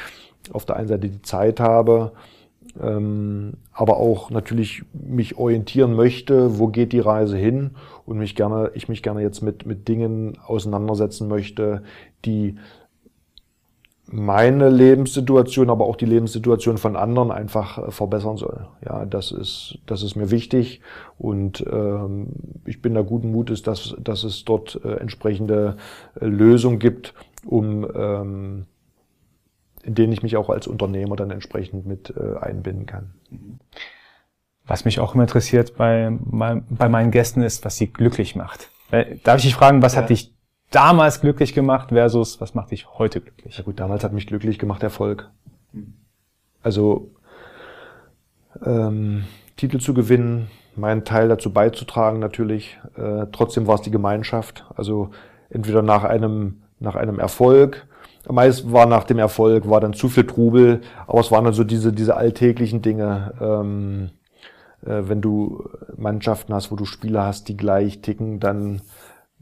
[0.53, 2.13] auf der einen Seite die Zeit habe,
[2.81, 7.73] ähm, aber auch natürlich mich orientieren möchte, wo geht die Reise hin
[8.07, 11.83] und mich gerne, ich mich gerne jetzt mit, mit Dingen auseinandersetzen möchte,
[12.25, 12.57] die
[14.13, 18.67] meine Lebenssituation, aber auch die Lebenssituation von anderen einfach äh, verbessern soll.
[18.85, 20.81] Ja, das ist, das ist mir wichtig
[21.19, 22.29] und ähm,
[22.65, 25.77] ich bin da guten Mutes, dass, dass es dort äh, entsprechende
[26.21, 28.67] äh, Lösungen gibt, um ähm,
[29.83, 33.15] in denen ich mich auch als Unternehmer dann entsprechend mit äh, einbinden kann.
[34.67, 38.71] Was mich auch immer interessiert bei, bei meinen Gästen ist, was sie glücklich macht.
[38.91, 40.03] Äh, darf ich dich fragen, was ja.
[40.03, 40.35] hat dich
[40.71, 43.59] damals glücklich gemacht versus was macht dich heute glücklich?
[43.59, 45.31] Ja gut, damals hat mich glücklich gemacht Erfolg.
[46.63, 47.11] Also
[48.65, 49.25] ähm,
[49.57, 52.79] Titel zu gewinnen, meinen Teil dazu beizutragen natürlich.
[52.97, 54.65] Äh, trotzdem war es die Gemeinschaft.
[54.77, 55.11] Also
[55.51, 57.87] entweder nach einem nach einem Erfolg.
[58.29, 61.65] Meist war nach dem Erfolg war dann zu viel Trubel, aber es waren dann so
[61.65, 63.35] diese diese alltäglichen Dinge.
[63.41, 64.11] Ähm,
[64.83, 68.83] äh, wenn du Mannschaften hast, wo du Spieler hast, die gleich ticken, dann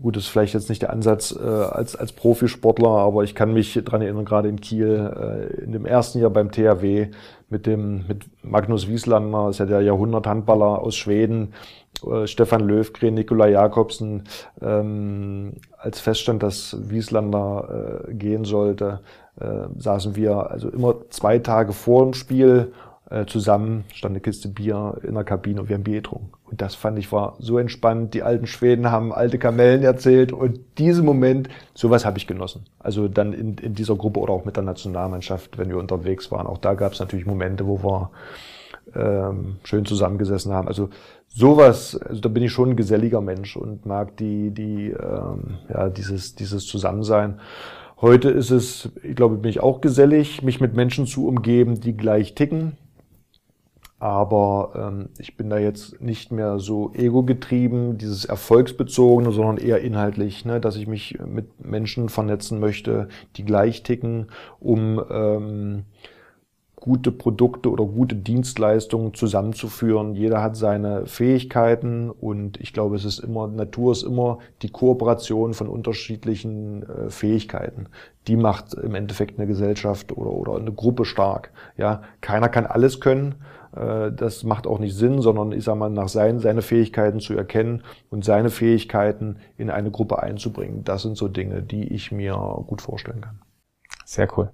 [0.00, 3.52] Gut, das ist vielleicht jetzt nicht der Ansatz äh, als, als Profisportler, aber ich kann
[3.52, 7.08] mich dran erinnern, gerade in Kiel, äh, in dem ersten Jahr beim THW
[7.48, 11.52] mit dem mit Magnus Wieslander, ist ja der Jahrhundert-Handballer aus Schweden,
[12.06, 14.22] äh, Stefan Löwgren, Nikolai Jakobsen,
[14.62, 19.00] ähm, als feststand, dass Wieslander äh, gehen sollte,
[19.40, 22.72] äh, saßen wir also immer zwei Tage vor dem Spiel
[23.10, 26.30] äh, zusammen, stand eine Kiste Bier in der Kabine und wir haben Bier getrunken.
[26.44, 28.14] Und das fand ich war so entspannt.
[28.14, 32.66] Die alten Schweden haben alte Kamellen erzählt und diesen Moment, sowas habe ich genossen.
[32.78, 36.46] Also dann in, in dieser Gruppe oder auch mit der Nationalmannschaft, wenn wir unterwegs waren.
[36.46, 38.10] Auch da gab es natürlich Momente, wo wir
[38.94, 40.68] ähm, schön zusammengesessen haben.
[40.68, 40.90] Also
[41.28, 45.88] sowas, also da bin ich schon ein geselliger Mensch und mag die, die, ähm, ja,
[45.88, 47.40] dieses, dieses Zusammensein.
[48.00, 51.96] Heute ist es, ich glaube, bin ich auch gesellig, mich mit Menschen zu umgeben, die
[51.96, 52.76] gleich ticken,
[54.00, 60.44] aber ähm, ich bin da jetzt nicht mehr so ego-getrieben, dieses Erfolgsbezogene, sondern eher inhaltlich,
[60.44, 64.28] ne, dass ich mich mit Menschen vernetzen möchte, die gleich ticken,
[64.60, 65.84] um ähm,
[66.76, 70.14] gute Produkte oder gute Dienstleistungen zusammenzuführen.
[70.14, 75.54] Jeder hat seine Fähigkeiten und ich glaube, es ist immer, Natur ist immer die Kooperation
[75.54, 77.86] von unterschiedlichen äh, Fähigkeiten.
[78.28, 81.50] Die macht im Endeffekt eine Gesellschaft oder, oder eine Gruppe stark.
[81.76, 83.34] Ja, keiner kann alles können.
[83.76, 87.34] Äh, das macht auch nicht Sinn, sondern ich sage mal, nach seinen, seine Fähigkeiten zu
[87.34, 90.84] erkennen und seine Fähigkeiten in eine Gruppe einzubringen.
[90.84, 92.34] Das sind so Dinge, die ich mir
[92.66, 93.40] gut vorstellen kann.
[94.04, 94.50] Sehr cool.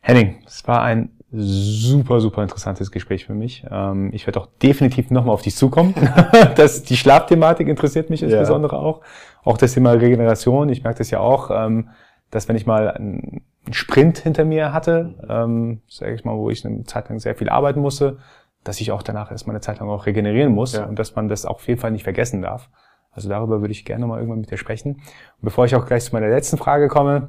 [0.00, 3.64] Henning, es war ein super, super interessantes Gespräch für mich.
[3.70, 5.94] Ähm, ich werde auch definitiv nochmal auf dich zukommen.
[6.56, 8.82] das, die Schlafthematik interessiert mich insbesondere ja.
[8.82, 9.00] auch.
[9.42, 10.68] Auch das Thema Regeneration.
[10.68, 11.88] Ich merke das ja auch, ähm,
[12.34, 16.66] dass wenn ich mal einen Sprint hinter mir hatte, ähm, sage ich mal, wo ich
[16.66, 18.18] eine Zeit lang sehr viel arbeiten musste,
[18.64, 20.84] dass ich auch danach erstmal eine Zeit lang auch regenerieren muss ja.
[20.84, 22.70] und dass man das auf jeden Fall nicht vergessen darf.
[23.12, 24.94] Also darüber würde ich gerne mal irgendwann mit dir sprechen.
[24.94, 27.28] Und bevor ich auch gleich zu meiner letzten Frage komme,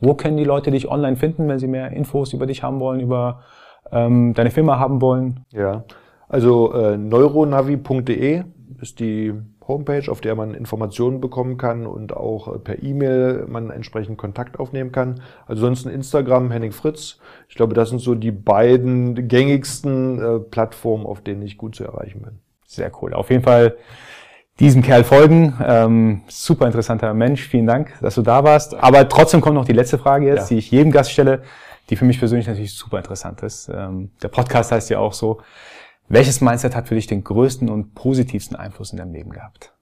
[0.00, 3.00] wo können die Leute dich online finden, wenn sie mehr Infos über dich haben wollen,
[3.00, 3.40] über
[3.90, 5.46] ähm, deine Firma haben wollen?
[5.50, 5.84] Ja,
[6.28, 8.44] also äh, neuronavi.de
[8.82, 9.32] ist die
[9.68, 14.58] Homepage, auf der man Informationen bekommen kann und auch äh, per E-Mail man entsprechend Kontakt
[14.58, 15.20] aufnehmen kann.
[15.46, 17.18] Also sonst Instagram, Henning Fritz.
[17.48, 21.84] Ich glaube, das sind so die beiden gängigsten äh, Plattformen, auf denen ich gut zu
[21.84, 22.38] erreichen bin.
[22.66, 23.14] Sehr cool.
[23.14, 23.76] Auf jeden Fall
[24.58, 25.54] diesem Kerl folgen.
[25.64, 27.46] Ähm, super interessanter Mensch.
[27.46, 28.74] Vielen Dank, dass du da warst.
[28.74, 30.54] Aber trotzdem kommt noch die letzte Frage jetzt, ja.
[30.54, 31.42] die ich jedem Gast stelle,
[31.90, 33.68] die für mich persönlich natürlich super interessant ist.
[33.68, 35.40] Ähm, der Podcast heißt ja auch so.
[36.08, 39.72] Welches Mindset hat für dich den größten und positivsten Einfluss in deinem Leben gehabt?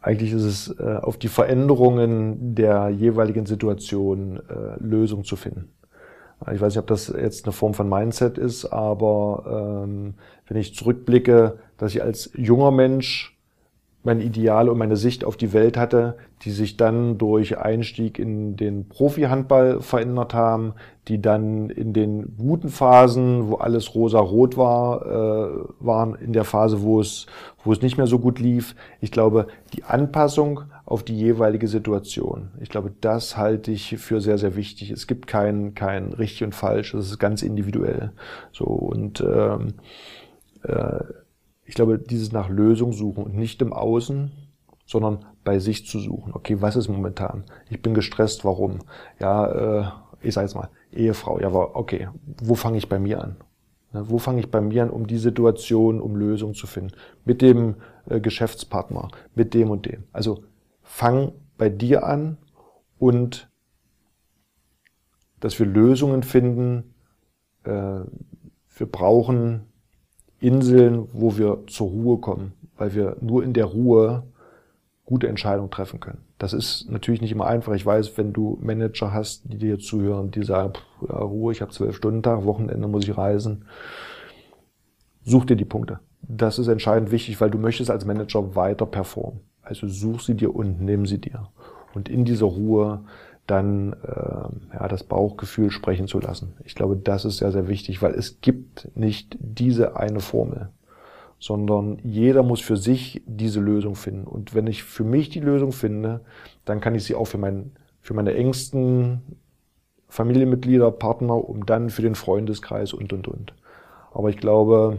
[0.00, 5.72] Eigentlich ist es äh, auf die Veränderungen der jeweiligen Situation äh, Lösung zu finden.
[6.52, 10.14] Ich weiß nicht, ob das jetzt eine Form von Mindset ist, aber ähm,
[10.48, 13.31] wenn ich zurückblicke, dass ich als junger Mensch
[14.04, 18.56] mein Ideal und meine Sicht auf die Welt hatte, die sich dann durch Einstieg in
[18.56, 20.74] den Profi-Handball verändert haben,
[21.08, 26.82] die dann in den guten Phasen, wo alles rosa-rot war, äh, waren in der Phase,
[26.82, 27.26] wo es,
[27.64, 28.74] wo es nicht mehr so gut lief.
[29.00, 32.50] Ich glaube, die Anpassung auf die jeweilige Situation.
[32.60, 34.90] Ich glaube, das halte ich für sehr, sehr wichtig.
[34.90, 36.92] Es gibt kein, kein richtig und falsch.
[36.92, 38.12] Das ist ganz individuell.
[38.52, 39.74] So und ähm,
[40.64, 41.04] äh,
[41.64, 44.32] ich glaube, dieses nach Lösung suchen und nicht im Außen,
[44.86, 46.32] sondern bei sich zu suchen.
[46.34, 47.44] Okay, was ist momentan?
[47.70, 48.80] Ich bin gestresst, warum?
[49.20, 49.84] Ja, äh,
[50.20, 52.08] ich sage jetzt mal, Ehefrau, ja, okay,
[52.42, 53.36] wo fange ich bei mir an?
[53.92, 56.94] Ne, wo fange ich bei mir an, um die Situation, um Lösungen zu finden?
[57.24, 57.76] Mit dem
[58.08, 60.04] äh, Geschäftspartner, mit dem und dem.
[60.12, 60.44] Also
[60.82, 62.38] fang bei dir an
[62.98, 63.50] und
[65.40, 66.94] dass wir Lösungen finden.
[67.64, 68.00] Äh,
[68.74, 69.71] wir brauchen
[70.42, 74.24] Inseln, wo wir zur Ruhe kommen, weil wir nur in der Ruhe
[75.04, 76.18] gute Entscheidungen treffen können.
[76.38, 77.74] Das ist natürlich nicht immer einfach.
[77.74, 81.60] Ich weiß, wenn du Manager hast, die dir zuhören, die sagen, pff, ja, Ruhe, ich
[81.60, 83.64] habe zwölf Stunden Tag, Wochenende muss ich reisen.
[85.22, 86.00] Such dir die Punkte.
[86.22, 89.40] Das ist entscheidend wichtig, weil du möchtest als Manager weiter performen.
[89.62, 91.48] Also such sie dir und nimm sie dir.
[91.94, 93.04] Und in dieser Ruhe
[93.46, 96.54] dann äh, ja, das Bauchgefühl sprechen zu lassen.
[96.64, 100.70] Ich glaube, das ist sehr, sehr wichtig, weil es gibt nicht diese eine Formel,
[101.38, 104.26] sondern jeder muss für sich diese Lösung finden.
[104.26, 106.20] Und wenn ich für mich die Lösung finde,
[106.64, 109.22] dann kann ich sie auch für, mein, für meine engsten
[110.08, 113.54] Familienmitglieder, Partner, um dann für den Freundeskreis und, und, und.
[114.12, 114.98] Aber ich glaube,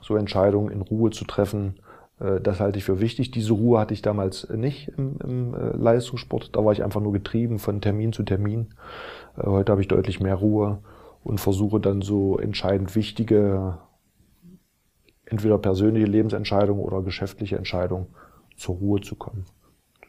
[0.00, 1.76] so Entscheidungen in Ruhe zu treffen,
[2.18, 3.30] das halte ich für wichtig.
[3.30, 6.56] Diese Ruhe hatte ich damals nicht im, im äh, Leistungssport.
[6.56, 8.68] Da war ich einfach nur getrieben von Termin zu Termin.
[9.36, 10.78] Äh, heute habe ich deutlich mehr Ruhe
[11.22, 13.78] und versuche dann so entscheidend wichtige,
[15.26, 18.06] entweder persönliche Lebensentscheidungen oder geschäftliche Entscheidungen
[18.56, 19.44] zur Ruhe zu kommen,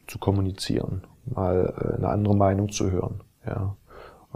[0.06, 3.22] zu kommunizieren, mal eine andere Meinung zu hören.
[3.44, 3.76] Ja.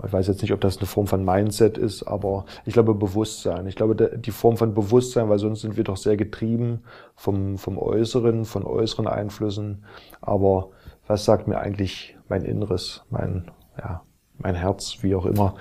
[0.04, 3.66] Ich weiß jetzt nicht, ob das eine Form von Mindset ist, aber ich glaube Bewusstsein.
[3.66, 6.82] Ich glaube die Form von Bewusstsein, weil sonst sind wir doch sehr getrieben
[7.14, 9.84] vom, vom Äußeren, von äußeren Einflüssen.
[10.22, 10.70] Aber
[11.06, 14.02] was sagt mir eigentlich mein Inneres, mein, ja,
[14.38, 15.56] mein Herz, wie auch immer,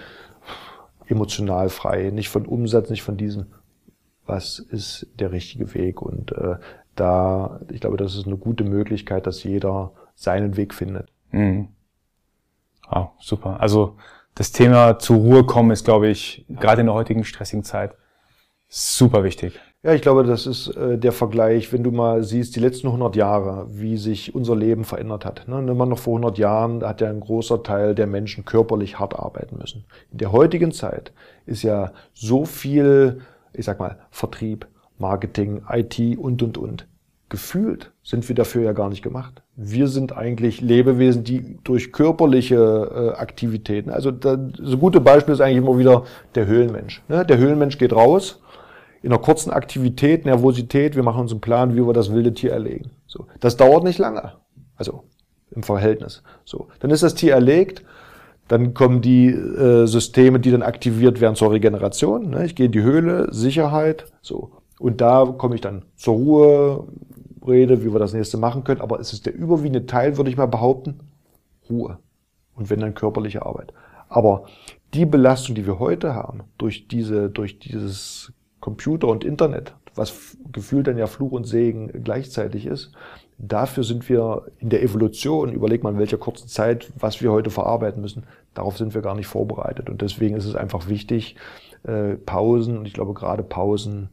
[1.08, 3.48] emotional frei, nicht von Umsatz, nicht von diesem.
[4.26, 6.02] Was ist der richtige Weg?
[6.02, 6.56] Und äh,
[6.96, 11.10] da, ich glaube, das ist eine gute Möglichkeit, dass jeder seinen Weg findet.
[11.32, 11.68] Mhm.
[12.90, 13.60] Wow, super.
[13.60, 13.98] Also
[14.36, 17.96] das Thema zur Ruhe kommen ist, glaube ich, gerade in der heutigen stressigen Zeit
[18.68, 19.60] super wichtig.
[19.84, 23.16] Ja, ich glaube, das ist äh, der Vergleich, wenn du mal siehst, die letzten 100
[23.16, 25.48] Jahre, wie sich unser Leben verändert hat.
[25.48, 25.60] Ne?
[25.74, 29.58] Mal noch vor 100 Jahren, hat ja ein großer Teil der Menschen körperlich hart arbeiten
[29.58, 29.86] müssen.
[30.12, 31.12] In der heutigen Zeit
[31.48, 33.22] ist ja so viel,
[33.54, 34.68] ich sag mal, Vertrieb,
[35.00, 36.88] Marketing, IT und, und, und.
[37.30, 39.42] gefühlt sind wir dafür ja gar nicht gemacht.
[39.64, 45.42] Wir sind eigentlich Lebewesen, die durch körperliche äh, Aktivitäten, also da, so gute Beispiel ist
[45.42, 47.04] eigentlich immer wieder der Höhlenmensch.
[47.08, 47.24] Ne?
[47.26, 48.42] Der Höhlenmensch geht raus,
[49.04, 52.52] in einer kurzen Aktivität, Nervosität, wir machen uns einen Plan, wie wir das wilde Tier
[52.52, 52.92] erlegen.
[53.06, 54.34] So, das dauert nicht lange,
[54.78, 55.04] also
[55.52, 56.24] im Verhältnis.
[56.44, 57.84] So, dann ist das Tier erlegt,
[58.48, 62.32] dann kommen die äh, Systeme, die dann aktiviert werden zur Regeneration.
[62.32, 62.46] Ne?
[62.46, 64.52] Ich gehe in die Höhle, Sicherheit, so.
[64.80, 66.88] Und da komme ich dann zur Ruhe,
[67.46, 68.82] rede, wie wir das nächste machen können.
[68.82, 71.00] Aber es ist der überwiegende Teil, würde ich mal behaupten,
[71.70, 71.98] Ruhe.
[72.56, 73.74] Und wenn dann körperliche Arbeit.
[74.10, 74.46] Aber
[74.94, 80.88] die Belastung, die wir heute haben, durch diese, durch dieses Computer und Internet, was gefühlt
[80.88, 82.92] dann ja Fluch und Segen gleichzeitig ist,
[83.38, 87.50] dafür sind wir in der Evolution, überleg mal in welcher kurzen Zeit, was wir heute
[87.50, 88.24] verarbeiten müssen,
[88.54, 89.90] darauf sind wir gar nicht vorbereitet.
[89.90, 91.36] Und deswegen ist es einfach wichtig,
[91.84, 94.10] äh, Pausen, und ich glaube gerade Pausen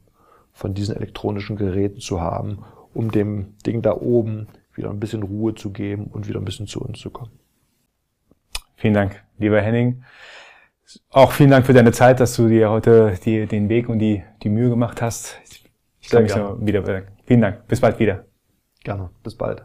[0.52, 2.64] von diesen elektronischen Geräten zu haben,
[2.98, 6.66] um dem Ding da oben wieder ein bisschen Ruhe zu geben und wieder ein bisschen
[6.66, 7.30] zu uns zu kommen.
[8.74, 10.02] Vielen Dank, lieber Henning.
[11.10, 14.24] Auch vielen Dank für deine Zeit, dass du dir heute die, den Weg und die,
[14.42, 15.38] die Mühe gemacht hast.
[16.00, 17.04] Ich, kann mich wieder.
[17.24, 17.68] Vielen Dank.
[17.68, 18.24] Bis bald wieder.
[18.82, 19.10] Gerne.
[19.22, 19.64] Bis bald.